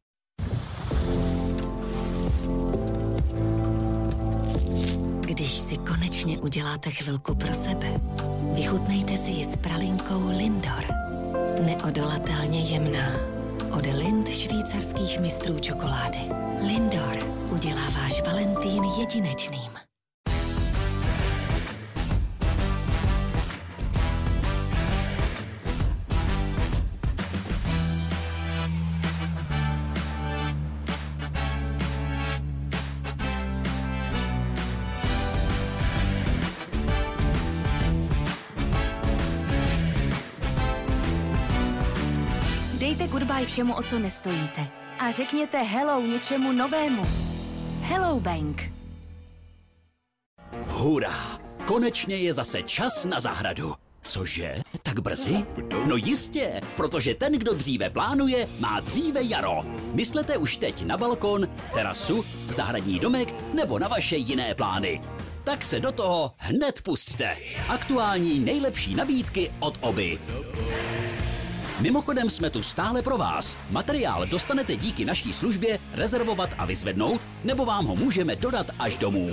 Když 5.20 5.52
si 5.52 5.78
konečně 5.78 6.38
uděláte 6.38 6.90
chvilku 6.90 7.34
pro 7.34 7.54
sebe, 7.54 8.00
vychutnejte 8.54 9.16
si 9.16 9.30
ji 9.30 9.44
s 9.44 9.56
pralinkou 9.56 10.28
Lindor. 10.38 10.84
Neodolatelně 11.60 12.60
jemná. 12.60 13.36
Od 13.70 13.86
Lind 13.86 14.28
švýcarských 14.28 15.20
mistrů 15.20 15.58
čokolády. 15.58 16.20
Lindor 16.66 17.16
udělá 17.50 17.90
váš 17.90 18.22
Valentín 18.22 18.84
jedinečným. 18.98 19.85
Dejte 42.78 43.06
goodbye 43.08 43.46
všemu, 43.46 43.74
o 43.74 43.82
co 43.82 43.98
nestojíte. 43.98 44.68
A 44.98 45.10
řekněte 45.10 45.62
hello 45.62 46.00
něčemu 46.00 46.52
novému. 46.52 47.02
Hello 47.82 48.20
Bank. 48.20 48.62
Hurá! 50.66 51.38
Konečně 51.66 52.16
je 52.16 52.34
zase 52.34 52.62
čas 52.62 53.04
na 53.04 53.20
zahradu. 53.20 53.74
Cože? 54.02 54.56
Tak 54.82 55.00
brzy? 55.00 55.46
No 55.86 55.96
jistě, 55.96 56.60
protože 56.76 57.14
ten, 57.14 57.32
kdo 57.32 57.54
dříve 57.54 57.90
plánuje, 57.90 58.48
má 58.60 58.80
dříve 58.80 59.22
jaro. 59.22 59.64
Myslete 59.92 60.36
už 60.36 60.56
teď 60.56 60.84
na 60.84 60.96
balkon, 60.96 61.48
terasu, 61.74 62.24
zahradní 62.48 62.98
domek 62.98 63.54
nebo 63.54 63.78
na 63.78 63.88
vaše 63.88 64.16
jiné 64.16 64.54
plány. 64.54 65.00
Tak 65.44 65.64
se 65.64 65.80
do 65.80 65.92
toho 65.92 66.32
hned 66.36 66.82
pusťte. 66.82 67.36
Aktuální 67.68 68.38
nejlepší 68.38 68.94
nabídky 68.94 69.50
od 69.60 69.78
oby. 69.80 70.18
Mimochodem 71.80 72.30
jsme 72.30 72.50
tu 72.50 72.62
stále 72.62 73.02
pro 73.02 73.18
vás. 73.18 73.58
Materiál 73.70 74.26
dostanete 74.26 74.76
díky 74.76 75.04
naší 75.04 75.32
službě 75.32 75.78
rezervovat 75.92 76.50
a 76.58 76.66
vyzvednout, 76.66 77.20
nebo 77.44 77.64
vám 77.64 77.86
ho 77.86 77.96
můžeme 77.96 78.36
dodat 78.36 78.66
až 78.78 78.98
domů. 78.98 79.30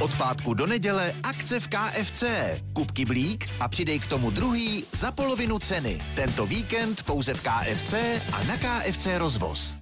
Od 0.00 0.14
pátku 0.18 0.54
do 0.54 0.66
neděle 0.66 1.14
akce 1.22 1.60
v 1.60 1.68
KFC. 1.68 2.24
Kup 2.72 2.90
kyblík 2.90 3.48
a 3.60 3.68
přidej 3.68 3.98
k 3.98 4.06
tomu 4.06 4.30
druhý 4.30 4.84
za 4.92 5.12
polovinu 5.12 5.58
ceny. 5.58 6.02
Tento 6.14 6.46
víkend 6.46 7.02
pouze 7.02 7.34
v 7.34 7.42
KFC 7.42 7.94
a 8.32 8.44
na 8.44 8.56
KFC 8.56 9.06
rozvoz. 9.16 9.76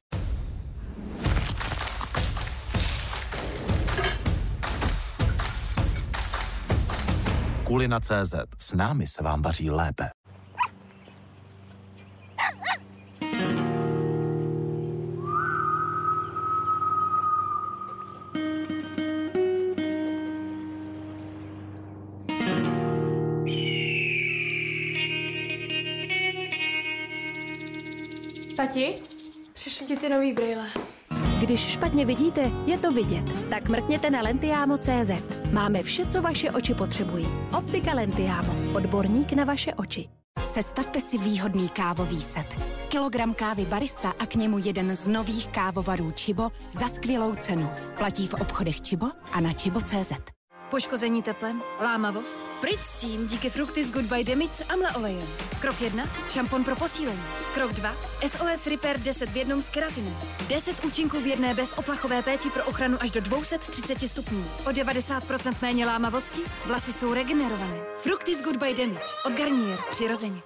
Kulina.cz. 7.65 8.35
S 8.59 8.73
námi 8.73 9.07
se 9.07 9.23
vám 9.23 9.43
vaří 9.43 9.71
lépe. 9.71 10.16
Tati, 28.57 28.95
přišli 29.53 29.87
ti 29.87 29.97
ty 29.97 30.09
nový 30.09 30.33
brýle. 30.33 30.69
Když 31.41 31.61
špatně 31.61 32.05
vidíte, 32.05 32.51
je 32.67 32.79
to 32.79 32.93
vidět. 32.93 33.25
Tak 33.51 33.69
mrkněte 33.69 34.11
na 34.11 34.23
Lentiamo.cz. 34.23 35.11
Máme 35.53 35.83
vše, 35.83 36.07
co 36.07 36.23
vaše 36.23 36.51
oči 36.51 36.75
potřebují. 36.75 37.27
Optika 37.59 37.95
Lentiamo. 37.95 38.77
Odborník 38.77 39.33
na 39.33 39.45
vaše 39.45 39.75
oči. 39.75 40.09
Sestavte 40.57 41.01
si 41.01 41.19
výhodný 41.19 41.69
kávový 41.69 42.23
set. 42.23 42.47
Kilogram 42.89 43.35
kávy 43.35 43.67
barista 43.67 44.15
a 44.19 44.27
k 44.27 44.35
němu 44.35 44.59
jeden 44.59 44.97
z 44.97 45.09
nových 45.09 45.49
kávovarů 45.49 46.11
Čibo 46.11 46.49
za 46.71 46.89
skvělou 46.89 47.35
cenu. 47.35 47.71
Platí 47.97 48.27
v 48.27 48.35
obchodech 48.35 48.81
Čibo 48.81 49.07
a 49.33 49.41
na 49.41 49.53
čibo.cz. 49.53 50.36
Poškození 50.71 51.23
teplem, 51.23 51.63
lámavost? 51.81 52.61
Pryč 52.61 52.81
s 52.81 52.97
tím 52.97 53.29
díky 53.29 53.51
Fructis 53.51 53.91
Goodbye 53.91 54.25
Demic 54.25 54.51
s 54.55 54.65
amla 54.69 54.97
olejem. 54.97 55.29
Krok 55.61 55.81
1. 55.81 56.05
Šampon 56.31 56.65
pro 56.65 56.77
posílení. 56.77 57.23
Krok 57.55 57.73
2. 57.73 57.97
SOS 58.27 58.67
Repair 58.67 59.01
10 59.01 59.31
v 59.31 59.37
jednom 59.37 59.63
s 59.63 59.69
keratinem. 59.69 60.17
10 60.49 60.85
účinků 60.85 61.21
v 61.21 61.27
jedné 61.27 61.55
bez 61.55 61.73
oplachové 61.73 62.23
péči 62.23 62.51
pro 62.51 62.65
ochranu 62.65 62.99
až 63.01 63.11
do 63.11 63.21
230 63.21 64.09
stupňů. 64.09 64.45
O 64.67 64.71
90% 64.71 65.55
méně 65.63 65.87
lámavosti, 65.87 66.41
vlasy 66.67 66.93
jsou 66.93 67.15
regenerované. 67.15 67.81
Fructis 67.99 68.43
Goodbye 68.43 68.75
Demic 68.75 69.15
od 69.25 69.33
Garnier. 69.33 69.79
Přirozeně. 69.91 70.43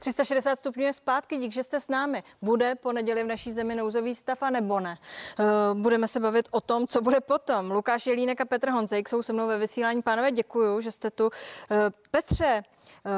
360 0.00 0.58
stupňů 0.58 0.82
je 0.82 0.92
zpátky, 0.92 1.36
dík, 1.36 1.52
že 1.52 1.62
jste 1.62 1.80
s 1.80 1.88
námi. 1.88 2.22
Bude 2.42 2.74
po 2.74 2.92
neděli 2.92 3.24
v 3.24 3.26
naší 3.26 3.52
zemi 3.52 3.74
nouzový 3.74 4.14
stav 4.14 4.42
a 4.42 4.50
nebo 4.50 4.80
ne? 4.80 4.98
Uh, 5.38 5.80
budeme 5.80 6.08
se 6.08 6.20
bavit 6.20 6.48
o 6.50 6.60
tom, 6.60 6.86
co 6.86 7.00
bude 7.00 7.20
potom. 7.20 7.70
Lukáš 7.70 8.06
Jelínek 8.06 8.40
a 8.40 8.44
Petr 8.44 8.70
Honzejk 8.70 9.08
jsou 9.08 9.22
se 9.22 9.32
mnou 9.32 9.46
ve 9.46 9.58
vysílání. 9.58 10.02
Pánové, 10.02 10.32
děkuju, 10.32 10.80
že 10.80 10.92
jste 10.92 11.10
tu. 11.10 11.24
Uh, 11.24 11.30
Petře, 12.10 12.62
uh, 13.04 13.12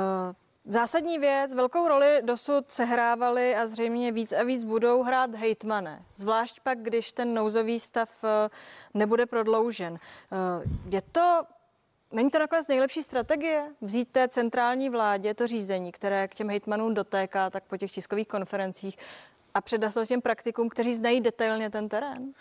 Zásadní 0.65 1.19
věc, 1.19 1.55
velkou 1.55 1.89
roli 1.89 2.21
dosud 2.25 2.71
sehrávali 2.71 3.57
a 3.57 3.67
zřejmě 3.67 4.13
víc 4.13 4.33
a 4.33 4.43
víc 4.43 4.65
budou 4.65 5.03
hrát 5.03 5.35
hejtmané. 5.35 6.05
Zvlášť 6.17 6.61
pak, 6.61 6.83
když 6.83 7.13
ten 7.13 7.35
nouzový 7.35 7.81
stav 7.81 8.25
nebude 8.95 9.27
prodloužen. 9.27 9.99
Je 10.93 11.03
to 11.13 11.43
Není 12.13 12.31
to 12.31 12.39
nakonec 12.39 12.69
nejlepší 12.69 13.03
strategie 13.03 13.69
vzít 13.81 14.09
té 14.09 14.29
centrální 14.29 14.91
vládě 14.91 15.35
to 15.35 15.47
řízení, 15.47 15.93
které 15.93 16.29
k 16.29 16.35
těm 16.35 16.49
hejtmanům 16.49 16.95
dotéká, 16.95 17.51
tak 17.51 17.65
po 17.65 17.77
těch 17.77 17.93
tiskových 17.93 18.29
konferencích 18.29 18.99
a 19.55 19.61
předat 19.61 19.95
to 19.95 20.07
těm 20.07 20.21
praktikům, 20.21 20.69
kteří 20.69 20.95
znají 20.95 21.21
detailně 21.21 21.71
ten 21.71 21.89
terén? 21.89 22.33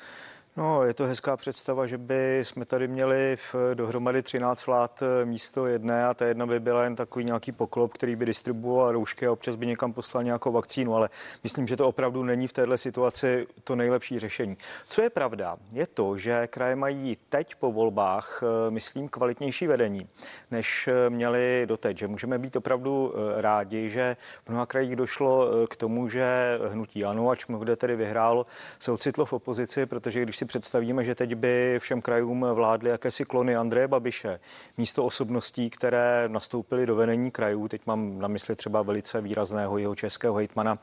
No, 0.58 0.84
je 0.84 0.94
to 0.94 1.06
hezká 1.06 1.38
představa, 1.38 1.88
že 1.88 1.98
by 1.98 2.40
jsme 2.44 2.66
tady 2.66 2.88
měli 2.88 3.36
v 3.36 3.56
dohromady 3.74 4.24
13 4.24 4.66
vlád 4.66 5.04
eh, 5.04 5.26
místo 5.26 5.68
jedné 5.68 6.06
a 6.06 6.14
ta 6.14 6.26
jedna 6.26 6.46
by 6.46 6.60
byla 6.60 6.84
jen 6.84 6.96
takový 6.96 7.26
nějaký 7.26 7.52
poklop, 7.52 7.94
který 7.94 8.16
by 8.16 8.26
distribuoval 8.26 8.92
roušky 8.92 9.28
a 9.28 9.32
občas 9.32 9.56
by 9.56 9.66
někam 9.66 9.94
poslal 9.94 10.24
nějakou 10.24 10.52
vakcínu, 10.52 10.96
ale 10.96 11.10
myslím, 11.44 11.68
že 11.68 11.78
to 11.78 11.88
opravdu 11.88 12.24
není 12.24 12.48
v 12.48 12.54
této 12.54 12.78
situaci 12.78 13.48
to 13.64 13.76
nejlepší 13.76 14.20
řešení. 14.20 14.56
Co 14.88 15.02
je 15.02 15.10
pravda, 15.10 15.56
je 15.74 15.88
to, 15.88 16.18
že 16.18 16.48
kraje 16.48 16.76
mají 16.76 17.18
teď 17.30 17.56
po 17.56 17.72
volbách, 17.72 18.44
eh, 18.44 18.72
myslím, 18.72 19.10
kvalitnější 19.10 19.68
vedení, 19.68 20.08
než 20.52 20.88
eh, 20.88 21.10
měli 21.10 21.64
doteď, 21.66 21.98
že 21.98 22.08
můžeme 22.08 22.40
být 22.40 22.56
opravdu 22.56 23.14
rádi, 23.36 23.90
že 23.90 24.18
v 24.46 24.50
mnoha 24.50 24.66
krajích 24.66 24.96
došlo 24.96 25.48
k 25.70 25.76
tomu, 25.76 26.10
že 26.10 26.60
hnutí 26.72 27.06
ANO, 27.06 27.30
ač 27.30 27.48
mnohde 27.48 27.76
tedy 27.76 27.96
vyhrálo, 27.96 28.46
se 28.80 28.92
ocitlo 28.92 29.26
v 29.26 29.34
opozici, 29.34 29.86
protože 29.86 30.22
když 30.22 30.40
si 30.41 30.45
představíme, 30.45 31.04
že 31.04 31.15
teď 31.15 31.36
by 31.36 31.75
všem 31.80 32.01
krajům 32.01 32.45
vládly 32.54 32.89
jakési 32.89 33.25
klony 33.25 33.56
Andreje 33.56 33.87
Babiše, 33.87 34.39
místo 34.77 35.06
osobností, 35.06 35.69
které 35.69 36.23
nastoupily 36.27 36.85
do 36.85 36.96
vedení 36.96 37.31
krajů, 37.31 37.67
teď 37.67 37.81
mám 37.85 38.19
na 38.19 38.27
mysli 38.27 38.56
třeba 38.56 38.81
velice 38.81 39.21
výrazného 39.21 39.77
jeho 39.77 39.96
českého 39.96 40.35
hejtmana 40.35 40.75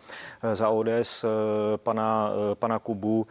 za 0.52 0.68
ODS, 0.68 1.24
pana, 1.76 2.30
pana 2.54 2.78
Kubu, 2.78 3.24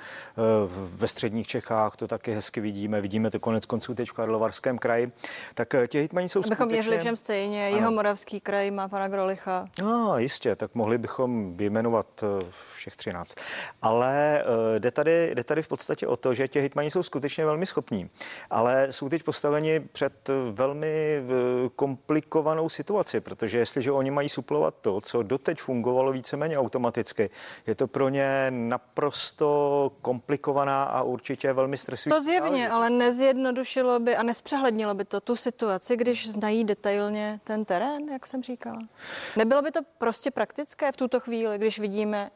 ve 0.95 1.07
středních 1.07 1.47
Čechách 1.47 1.95
to 1.95 2.07
taky 2.07 2.31
hezky 2.31 2.61
vidíme, 2.61 3.01
vidíme 3.01 3.29
to 3.29 3.39
konec 3.39 3.65
konců 3.65 3.95
teď 3.95 4.09
v 4.09 4.13
Karlovarském 4.13 4.77
kraji, 4.77 5.07
tak 5.53 5.75
ti 5.87 5.97
hejtmani 5.97 6.29
jsou 6.29 6.39
Abychom 6.39 6.55
skutečně... 6.55 6.75
měřili 6.75 6.97
všem 6.97 7.15
stejně, 7.15 7.69
jeho 7.69 7.91
moravský 7.91 8.41
kraj 8.41 8.71
má 8.71 8.87
pana 8.87 9.07
Grolicha. 9.07 9.67
No, 9.81 10.17
jistě, 10.17 10.55
tak 10.55 10.75
mohli 10.75 10.97
bychom 10.97 11.57
vyjmenovat 11.57 12.07
eh, 12.23 12.45
všech 12.75 12.97
13. 12.97 13.35
Ale 13.81 14.43
eh, 14.75 14.79
jde 14.79 14.91
tady, 14.91 15.31
jde 15.35 15.43
tady 15.43 15.61
v 15.61 15.67
podstatě 15.67 16.07
o 16.07 16.16
to, 16.19 16.33
že 16.33 16.47
ti 16.47 16.59
hitmani 16.59 16.91
jsou 16.91 17.03
skutečně 17.03 17.45
velmi 17.45 17.65
schopní, 17.65 18.09
ale 18.49 18.87
jsou 18.91 19.09
teď 19.09 19.23
postaveni 19.23 19.79
před 19.79 20.29
velmi 20.51 20.87
eh, 20.87 21.23
komplikovanou 21.75 22.69
situaci, 22.69 23.21
protože 23.21 23.57
jestliže 23.57 23.91
oni 23.91 24.11
mají 24.11 24.29
suplovat 24.29 24.75
to, 24.81 25.01
co 25.01 25.23
doteď 25.23 25.59
fungovalo 25.59 26.11
víceméně 26.11 26.59
automaticky, 26.59 27.29
je 27.67 27.75
to 27.75 27.87
pro 27.87 28.09
ně 28.09 28.47
naprosto 28.49 29.91
komplikovaná 30.01 30.83
a 30.83 31.01
určitě 31.01 31.53
velmi 31.53 31.77
stresující. 31.77 32.09
To 32.17 32.21
zjevně, 32.21 32.69
ale 32.69 32.89
nezjednodušilo 32.89 33.99
by 33.99 34.15
a 34.15 34.23
nespřehlednilo 34.23 34.93
by 34.93 35.05
to 35.05 35.21
tu 35.21 35.35
situaci, 35.35 35.97
když 35.97 36.29
znají 36.29 36.63
detailně 36.63 37.39
ten 37.43 37.65
terén, 37.65 38.09
jak 38.11 38.25
jsem 38.25 38.43
říkala. 38.43 38.79
Nebylo 39.37 39.61
by 39.61 39.71
to 39.71 39.79
prostě 39.97 40.31
praktické 40.31 40.91
v 40.91 40.97
tuto 40.97 41.19
chvíli, 41.19 41.57
když 41.57 41.79
vidíme, 41.79 42.31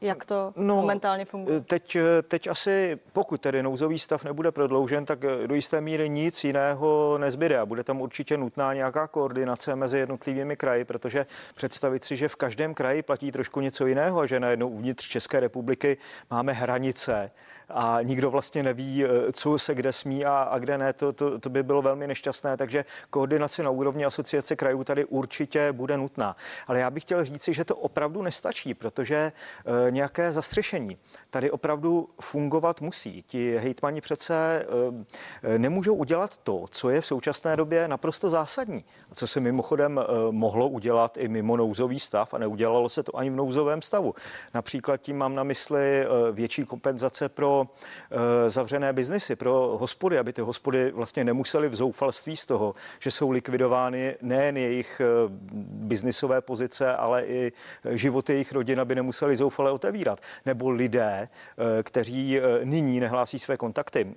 jak 0.00 0.26
to 0.26 0.52
no, 0.56 0.76
momentálně 0.76 1.24
funguje? 1.24 1.60
Teď, 1.60 1.96
teď 2.28 2.46
asi, 2.46 2.98
pokud 3.12 3.40
tedy 3.40 3.62
nouzový 3.62 3.98
stav 3.98 4.24
nebude 4.24 4.50
prodloužen, 4.50 5.04
tak 5.04 5.18
do 5.46 5.54
jisté 5.54 5.80
míry 5.80 6.08
nic 6.08 6.44
jiného 6.44 7.18
nezbyde 7.18 7.58
a 7.58 7.66
bude 7.66 7.84
tam 7.84 8.00
určitě 8.00 8.36
nutná 8.36 8.74
nějaká 8.74 9.06
koordinace 9.06 9.76
mezi 9.76 9.98
jednotlivými 9.98 10.56
kraji, 10.56 10.84
protože 10.84 11.26
představit 11.54 12.04
si, 12.04 12.16
že 12.16 12.28
v 12.28 12.36
každém 12.36 12.74
kraji 12.74 13.02
platí 13.02 13.32
trošku 13.32 13.60
něco 13.60 13.86
jiného 13.86 14.20
a 14.20 14.26
že 14.26 14.40
najednou 14.40 14.68
uvnitř 14.68 15.08
České 15.08 15.40
republiky 15.40 15.96
máme 16.30 16.52
hranice 16.52 17.30
a 17.68 17.98
nikdo 18.02 18.30
vlastně 18.30 18.62
neví, 18.62 19.04
co 19.32 19.58
se 19.58 19.74
kde 19.74 19.92
smí 19.92 20.24
a, 20.24 20.42
a 20.42 20.58
kde 20.58 20.78
ne, 20.78 20.92
to, 20.92 21.12
to, 21.12 21.38
to 21.38 21.50
by 21.50 21.62
bylo 21.62 21.82
velmi 21.82 22.06
nešťastné, 22.06 22.56
takže 22.56 22.84
koordinace 23.10 23.62
na 23.62 23.70
úrovni 23.70 24.04
asociace 24.04 24.56
krajů 24.56 24.84
tady 24.84 25.04
určitě 25.04 25.72
bude 25.72 25.96
nutná. 25.96 26.36
Ale 26.66 26.80
já 26.80 26.90
bych 26.90 27.02
chtěl 27.02 27.24
říci, 27.24 27.52
že 27.52 27.64
to 27.64 27.76
opravdu 27.76 28.22
nestačí, 28.22 28.74
protože 28.74 29.32
nějaké 29.90 30.32
zastřešení 30.32 30.96
tady 31.30 31.50
opravdu 31.50 32.08
fungovat 32.20 32.80
musí. 32.80 33.24
Ti 33.26 33.56
hejtmani 33.58 34.00
přece 34.00 34.66
nemůžou 35.58 35.94
udělat 35.94 36.36
to, 36.36 36.64
co 36.70 36.90
je 36.90 37.00
v 37.00 37.06
současné 37.06 37.56
době 37.56 37.88
naprosto 37.88 38.28
zásadní. 38.28 38.84
A 39.10 39.14
co 39.14 39.26
se 39.26 39.40
mimochodem 39.40 40.00
mohlo 40.30 40.68
udělat 40.68 41.16
i 41.16 41.28
mimo 41.28 41.56
nouzový 41.56 42.00
stav 42.00 42.34
a 42.34 42.38
neudělalo 42.38 42.88
se 42.88 43.02
to 43.02 43.16
ani 43.18 43.30
v 43.30 43.36
nouzovém 43.36 43.82
stavu. 43.82 44.14
Například 44.54 44.96
tím 44.96 45.18
mám 45.18 45.34
na 45.34 45.42
mysli 45.42 46.06
větší 46.32 46.64
kompenzace 46.64 47.28
pro 47.28 47.64
zavřené 48.46 48.92
biznesy, 48.92 49.36
pro 49.36 49.76
hospody, 49.80 50.18
aby 50.18 50.32
ty 50.32 50.40
hospody 50.40 50.90
vlastně 50.90 51.24
nemusely 51.24 51.68
v 51.68 51.74
zoufalství 51.74 52.36
z 52.36 52.46
toho, 52.46 52.74
že 52.98 53.10
jsou 53.10 53.30
likvidovány 53.30 54.16
nejen 54.22 54.56
jejich 54.56 55.00
biznisové 55.52 56.40
pozice, 56.40 56.96
ale 56.96 57.26
i 57.26 57.52
životy 57.90 58.32
jejich 58.32 58.52
rodin, 58.52 58.80
aby 58.80 58.94
nemuseli 58.94 59.36
zoufale 59.36 59.72
otevírat. 59.76 60.20
Nebo 60.46 60.70
lidé, 60.70 61.28
kteří 61.82 62.40
nyní 62.64 63.00
nehlásí 63.00 63.38
své 63.38 63.56
kontakty 63.56 64.14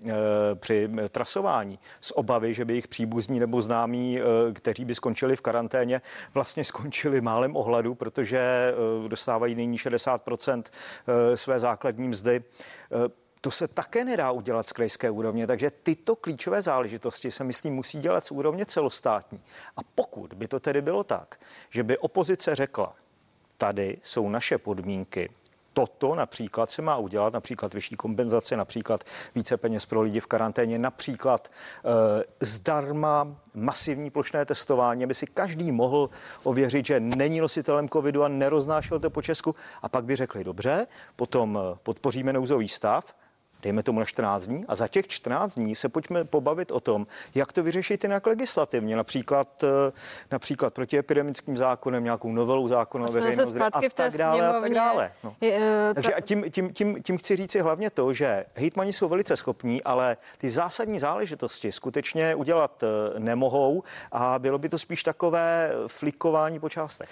při 0.56 0.90
trasování 1.10 1.80
z 2.02 2.12
obavy, 2.16 2.54
že 2.54 2.66
by 2.66 2.74
jejich 2.74 2.88
příbuzní 2.88 3.40
nebo 3.40 3.62
známí, 3.62 4.20
kteří 4.54 4.86
by 4.86 4.96
skončili 4.96 5.36
v 5.36 5.42
karanténě, 5.42 6.02
vlastně 6.34 6.64
skončili 6.64 7.22
málem 7.22 7.56
ohladu, 7.56 7.96
protože 7.96 8.74
dostávají 9.08 9.56
nyní 9.56 9.78
60% 9.78 10.64
své 11.36 11.60
základní 11.60 12.08
mzdy. 12.08 12.40
To 13.42 13.52
se 13.52 13.68
také 13.68 14.06
nedá 14.06 14.32
udělat 14.32 14.68
z 14.68 14.74
krajské 14.74 15.10
úrovně, 15.10 15.48
takže 15.48 15.72
tyto 15.84 16.16
klíčové 16.16 16.62
záležitosti 16.62 17.32
se 17.32 17.44
myslím 17.44 17.74
musí 17.74 18.00
dělat 18.00 18.24
z 18.24 18.32
úrovně 18.32 18.66
celostátní. 18.66 19.42
A 19.78 19.80
pokud 19.96 20.34
by 20.34 20.48
to 20.48 20.60
tedy 20.60 20.82
bylo 20.82 21.04
tak, 21.04 21.40
že 21.70 21.84
by 21.84 21.98
opozice 21.98 22.56
řekla, 22.56 22.96
tady 23.58 23.98
jsou 24.04 24.30
naše 24.30 24.58
podmínky, 24.58 25.30
toto 25.80 26.16
například 26.16 26.72
se 26.72 26.82
má 26.82 26.98
udělat, 26.98 27.34
například 27.34 27.74
vyšší 27.74 27.96
kompenzace, 27.96 28.58
například 28.58 29.04
více 29.36 29.58
peněz 29.58 29.86
pro 29.86 30.02
lidi 30.02 30.20
v 30.20 30.28
karanténě, 30.28 30.80
například 30.80 31.48
e, 31.48 32.46
zdarma 32.46 33.36
masivní 33.54 34.10
plošné 34.10 34.46
testování, 34.46 35.04
aby 35.04 35.14
si 35.14 35.28
každý 35.28 35.72
mohl 35.72 36.10
ověřit, 36.44 36.86
že 36.86 37.00
není 37.00 37.40
nositelem 37.40 37.90
covidu 37.90 38.24
a 38.24 38.28
neroznášel 38.28 39.00
to 39.00 39.10
po 39.10 39.22
Česku. 39.22 39.56
A 39.82 39.90
pak 39.90 40.06
by 40.06 40.16
řekli, 40.16 40.44
dobře, 40.44 40.88
potom 41.16 41.60
podpoříme 41.84 42.34
nouzový 42.34 42.68
stav, 42.68 43.16
dejme 43.62 43.84
tomu 43.84 44.00
na 44.00 44.06
14 44.06 44.48
dní 44.48 44.66
a 44.68 44.76
za 44.76 44.88
těch 44.88 45.08
14 45.08 45.56
dní 45.56 45.76
se 45.76 45.90
pojďme 45.90 46.24
pobavit 46.24 46.72
o 46.72 46.80
tom, 46.80 47.06
jak 47.36 47.54
to 47.54 47.64
vyřešit 47.64 48.04
jinak 48.04 48.28
legislativně, 48.28 48.96
například, 48.96 49.64
například 50.32 50.74
protiepidemickým 50.74 51.58
zákonem, 51.58 52.04
nějakou 52.04 52.32
novelu 52.32 52.68
zákona 52.68 53.06
o 53.06 53.12
veřejné 53.12 53.44
a 53.62 53.82
tak 53.94 54.14
dále 54.18 54.48
a 54.48 54.62
tak 54.62 54.74
dále. 54.74 55.12
No. 55.24 55.36
Je, 55.42 55.58
uh, 55.58 55.94
Takže 55.94 56.12
ta... 56.12 56.22
tím, 56.22 56.46
tím, 56.52 56.74
tím, 56.74 57.04
tím 57.04 57.18
chci 57.18 57.36
říct 57.36 57.52
si 57.52 57.60
hlavně 57.60 57.90
to, 57.90 58.14
že 58.14 58.46
hejtmani 58.56 58.94
jsou 58.94 59.10
velice 59.10 59.36
schopní, 59.36 59.84
ale 59.84 60.18
ty 60.38 60.50
zásadní 60.50 61.00
záležitosti 61.00 61.72
skutečně 61.72 62.36
udělat 62.36 62.84
nemohou 63.18 63.84
a 64.12 64.40
bylo 64.40 64.58
by 64.58 64.70
to 64.70 64.78
spíš 64.78 65.04
takové 65.04 65.72
flikování 65.88 66.60
po 66.60 66.70
částech. 66.70 67.10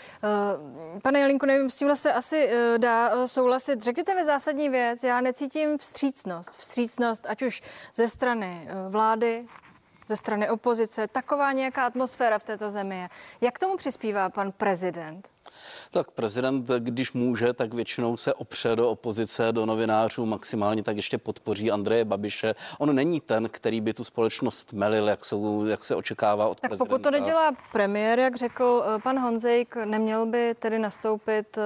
Pane 1.01 1.19
Jelinku, 1.19 1.45
nevím, 1.45 1.69
s 1.69 1.77
tímhle 1.77 1.95
se 1.95 2.13
asi 2.13 2.49
dá 2.77 3.27
souhlasit. 3.27 3.83
Řekněte 3.83 4.15
mi 4.15 4.25
zásadní 4.25 4.69
věc, 4.69 5.03
já 5.03 5.21
necítím 5.21 5.77
vstřícnost 5.77 6.36
vstřícnost. 6.41 6.67
Vstřícnost, 6.77 7.25
ať 7.29 7.41
už 7.41 7.61
ze 7.95 8.09
strany 8.09 8.67
vlády, 8.89 9.45
ze 10.07 10.15
strany 10.15 10.49
opozice, 10.49 11.07
taková 11.07 11.51
nějaká 11.51 11.85
atmosféra 11.85 12.39
v 12.39 12.43
této 12.43 12.71
zemi 12.71 12.97
je. 12.97 13.09
Jak 13.41 13.59
tomu 13.59 13.77
přispívá 13.77 14.29
pan 14.29 14.51
prezident? 14.51 15.29
Tak 15.91 16.11
prezident, 16.11 16.67
když 16.79 17.13
může, 17.13 17.53
tak 17.53 17.73
většinou 17.73 18.17
se 18.17 18.33
opře 18.33 18.75
do 18.75 18.89
opozice, 18.89 19.51
do 19.51 19.65
novinářů, 19.65 20.25
maximálně 20.25 20.83
tak 20.83 20.95
ještě 20.95 21.17
podpoří 21.17 21.71
Andreje 21.71 22.05
Babiše. 22.05 22.55
On 22.79 22.95
není 22.95 23.21
ten, 23.21 23.49
který 23.49 23.81
by 23.81 23.93
tu 23.93 24.03
společnost 24.03 24.73
melil, 24.73 25.09
jak, 25.09 25.25
jsou, 25.25 25.65
jak 25.65 25.83
se 25.83 25.95
očekává 25.95 26.47
od 26.47 26.59
tak 26.59 26.69
prezidenta. 26.69 26.89
pokud 26.89 27.01
to 27.01 27.11
nedělá 27.11 27.51
premiér, 27.71 28.19
jak 28.19 28.35
řekl 28.35 28.83
pan 29.03 29.19
Honzejk, 29.19 29.75
neměl 29.75 30.25
by 30.25 30.55
tedy 30.59 30.79
nastoupit 30.79 31.57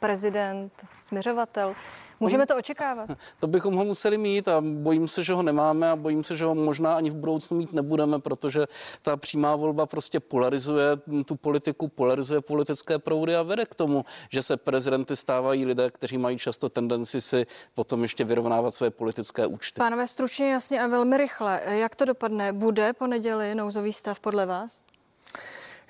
prezident, 0.00 0.72
směřovatel. 1.00 1.74
Můžeme 2.20 2.46
to 2.46 2.56
očekávat? 2.56 3.10
To 3.40 3.46
bychom 3.46 3.74
ho 3.74 3.84
museli 3.84 4.18
mít 4.18 4.48
a 4.48 4.60
bojím 4.60 5.08
se, 5.08 5.24
že 5.24 5.32
ho 5.32 5.42
nemáme 5.42 5.90
a 5.90 5.96
bojím 5.96 6.24
se, 6.24 6.36
že 6.36 6.44
ho 6.44 6.54
možná 6.54 6.94
ani 6.94 7.10
v 7.10 7.14
budoucnu 7.14 7.56
mít 7.56 7.72
nebudeme, 7.72 8.18
protože 8.18 8.66
ta 9.02 9.16
přímá 9.16 9.56
volba 9.56 9.86
prostě 9.86 10.20
polarizuje 10.20 10.84
tu 11.24 11.36
politiku, 11.36 11.88
polarizuje 11.88 12.40
politické 12.40 12.98
proudy 12.98 13.36
a 13.36 13.42
vede 13.42 13.66
k 13.66 13.74
tomu, 13.74 14.04
že 14.30 14.42
se 14.42 14.56
prezidenty 14.56 15.16
stávají 15.16 15.66
lidé, 15.66 15.90
kteří 15.90 16.18
mají 16.18 16.38
často 16.38 16.68
tendenci 16.68 17.20
si 17.20 17.46
potom 17.74 18.02
ještě 18.02 18.24
vyrovnávat 18.24 18.74
své 18.74 18.90
politické 18.90 19.46
účty. 19.46 19.78
Pánové, 19.78 20.06
stručně, 20.06 20.52
jasně 20.52 20.82
a 20.82 20.86
velmi 20.86 21.16
rychle. 21.16 21.60
Jak 21.66 21.96
to 21.96 22.04
dopadne? 22.04 22.52
Bude 22.52 22.92
po 22.92 23.06
neděli 23.06 23.54
nouzový 23.54 23.92
stav 23.92 24.20
podle 24.20 24.46
vás? 24.46 24.82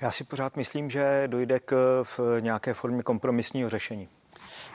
Já 0.01 0.11
si 0.11 0.23
pořád 0.23 0.57
myslím, 0.57 0.89
že 0.89 1.23
dojde 1.27 1.59
k 1.59 2.03
v 2.03 2.19
nějaké 2.39 2.73
formě 2.73 3.03
kompromisního 3.03 3.69
řešení. 3.69 4.09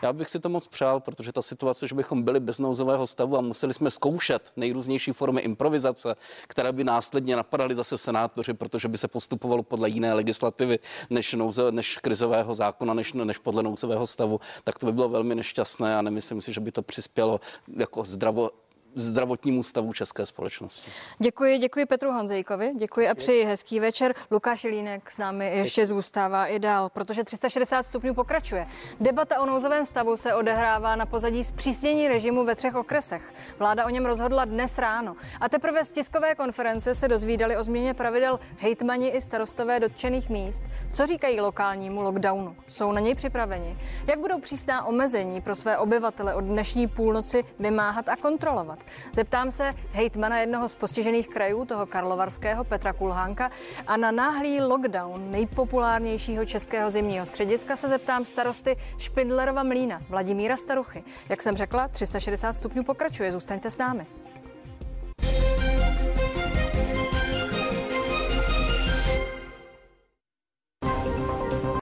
Já 0.03 0.13
bych 0.13 0.31
si 0.31 0.41
to 0.41 0.49
moc 0.49 0.67
přál, 0.67 1.01
protože 1.01 1.33
ta 1.33 1.43
situace, 1.43 1.89
že 1.89 1.95
bychom 1.95 2.23
byli 2.23 2.41
bez 2.41 2.59
nouzového 2.59 3.07
stavu 3.07 3.37
a 3.37 3.41
museli 3.41 3.75
jsme 3.75 3.91
zkoušet 3.91 4.53
nejrůznější 4.57 5.13
formy 5.13 5.41
improvizace, 5.41 6.17
které 6.47 6.73
by 6.73 6.85
následně 6.85 7.37
napadaly 7.37 7.75
zase 7.75 7.99
senátoři, 7.99 8.55
protože 8.55 8.89
by 8.89 8.99
se 8.99 9.09
postupovalo 9.09 9.63
podle 9.63 9.89
jiné 9.89 10.13
legislativy 10.13 10.79
než, 11.11 11.33
nouze, 11.33 11.73
než 11.73 11.97
krizového 11.97 12.55
zákona, 12.55 12.95
než, 12.95 13.13
než 13.13 13.39
podle 13.39 13.63
nouzového 13.63 14.07
stavu, 14.07 14.41
tak 14.65 14.79
to 14.79 14.87
by 14.87 14.93
bylo 14.93 15.09
velmi 15.09 15.35
nešťastné 15.35 15.97
a 15.97 16.03
nemyslím 16.03 16.41
si, 16.41 16.53
že 16.53 16.61
by 16.61 16.73
to 16.73 16.83
přispělo 16.83 17.41
jako 17.77 18.05
zdravo 18.05 18.51
zdravotnímu 18.97 19.63
stavu 19.63 19.93
české 19.93 20.27
společnosti. 20.27 20.91
Děkuji, 21.19 21.59
děkuji 21.59 21.87
Petru 21.87 22.13
Honzejkovi, 22.13 22.73
děkuji 22.77 23.09
a 23.09 23.15
přeji 23.15 23.45
hezký 23.45 23.81
večer. 23.81 24.15
Lukáš 24.31 24.65
Línek 24.65 25.11
s 25.11 25.19
námi 25.19 25.57
ještě 25.57 25.81
děkuji. 25.81 25.87
zůstává 25.87 26.47
i 26.47 26.59
dál, 26.59 26.89
protože 26.89 27.25
360 27.25 27.83
stupňů 27.83 28.15
pokračuje. 28.15 28.67
Debata 29.01 29.41
o 29.41 29.47
nouzovém 29.47 29.85
stavu 29.85 30.17
se 30.17 30.35
odehrává 30.35 30.97
na 30.97 31.07
pozadí 31.07 31.45
zpřísnění 31.45 32.09
režimu 32.09 32.45
ve 32.45 32.55
třech 32.55 32.75
okresech. 32.75 33.35
Vláda 33.59 33.87
o 33.87 33.89
něm 33.91 34.07
rozhodla 34.07 34.45
dnes 34.45 34.79
ráno. 34.79 35.17
A 35.41 35.49
teprve 35.49 35.85
z 35.85 35.93
tiskové 35.93 36.35
konference 36.35 36.95
se 36.95 37.09
dozvídali 37.09 37.57
o 37.57 37.63
změně 37.63 37.95
pravidel 37.95 38.41
hejtmani 38.59 39.09
i 39.09 39.21
starostové 39.21 39.81
dotčených 39.81 40.31
míst. 40.31 40.63
Co 40.93 41.07
říkají 41.07 41.41
lokálnímu 41.41 42.03
lockdownu? 42.03 42.57
Jsou 42.69 42.93
na 42.93 43.01
něj 43.01 43.15
připraveni? 43.15 43.79
Jak 44.07 44.19
budou 44.19 44.41
přísná 44.41 44.85
omezení 44.85 45.41
pro 45.41 45.55
své 45.55 45.79
obyvatele 45.79 46.35
od 46.35 46.45
dnešní 46.45 46.89
půlnoci 46.89 47.45
vymáhat 47.59 48.09
a 48.09 48.17
kontrolovat? 48.17 48.86
Zeptám 49.13 49.51
se 49.51 49.75
hejtmana 49.93 50.39
jednoho 50.39 50.69
z 50.69 50.75
postižených 50.75 51.29
krajů, 51.29 51.65
toho 51.65 51.87
karlovarského 51.87 52.65
Petra 52.65 52.93
Kulhánka, 52.93 53.51
a 53.87 53.97
na 53.97 54.11
náhlý 54.11 54.61
lockdown 54.61 55.31
nejpopulárnějšího 55.31 56.45
českého 56.45 56.91
zimního 56.91 57.27
střediska 57.27 57.77
se 57.77 57.89
zeptám 57.89 58.25
starosty 58.25 58.77
Špindlerova 58.99 59.63
mlína 59.63 60.01
Vladimíra 60.09 60.57
Staruchy. 60.57 61.05
Jak 61.29 61.43
jsem 61.43 61.57
řekla, 61.57 61.89
360 61.89 62.53
stupňů 62.53 62.85
pokračuje, 62.85 63.33
zůstaňte 63.33 63.71
s 63.71 63.79
námi. 63.79 64.07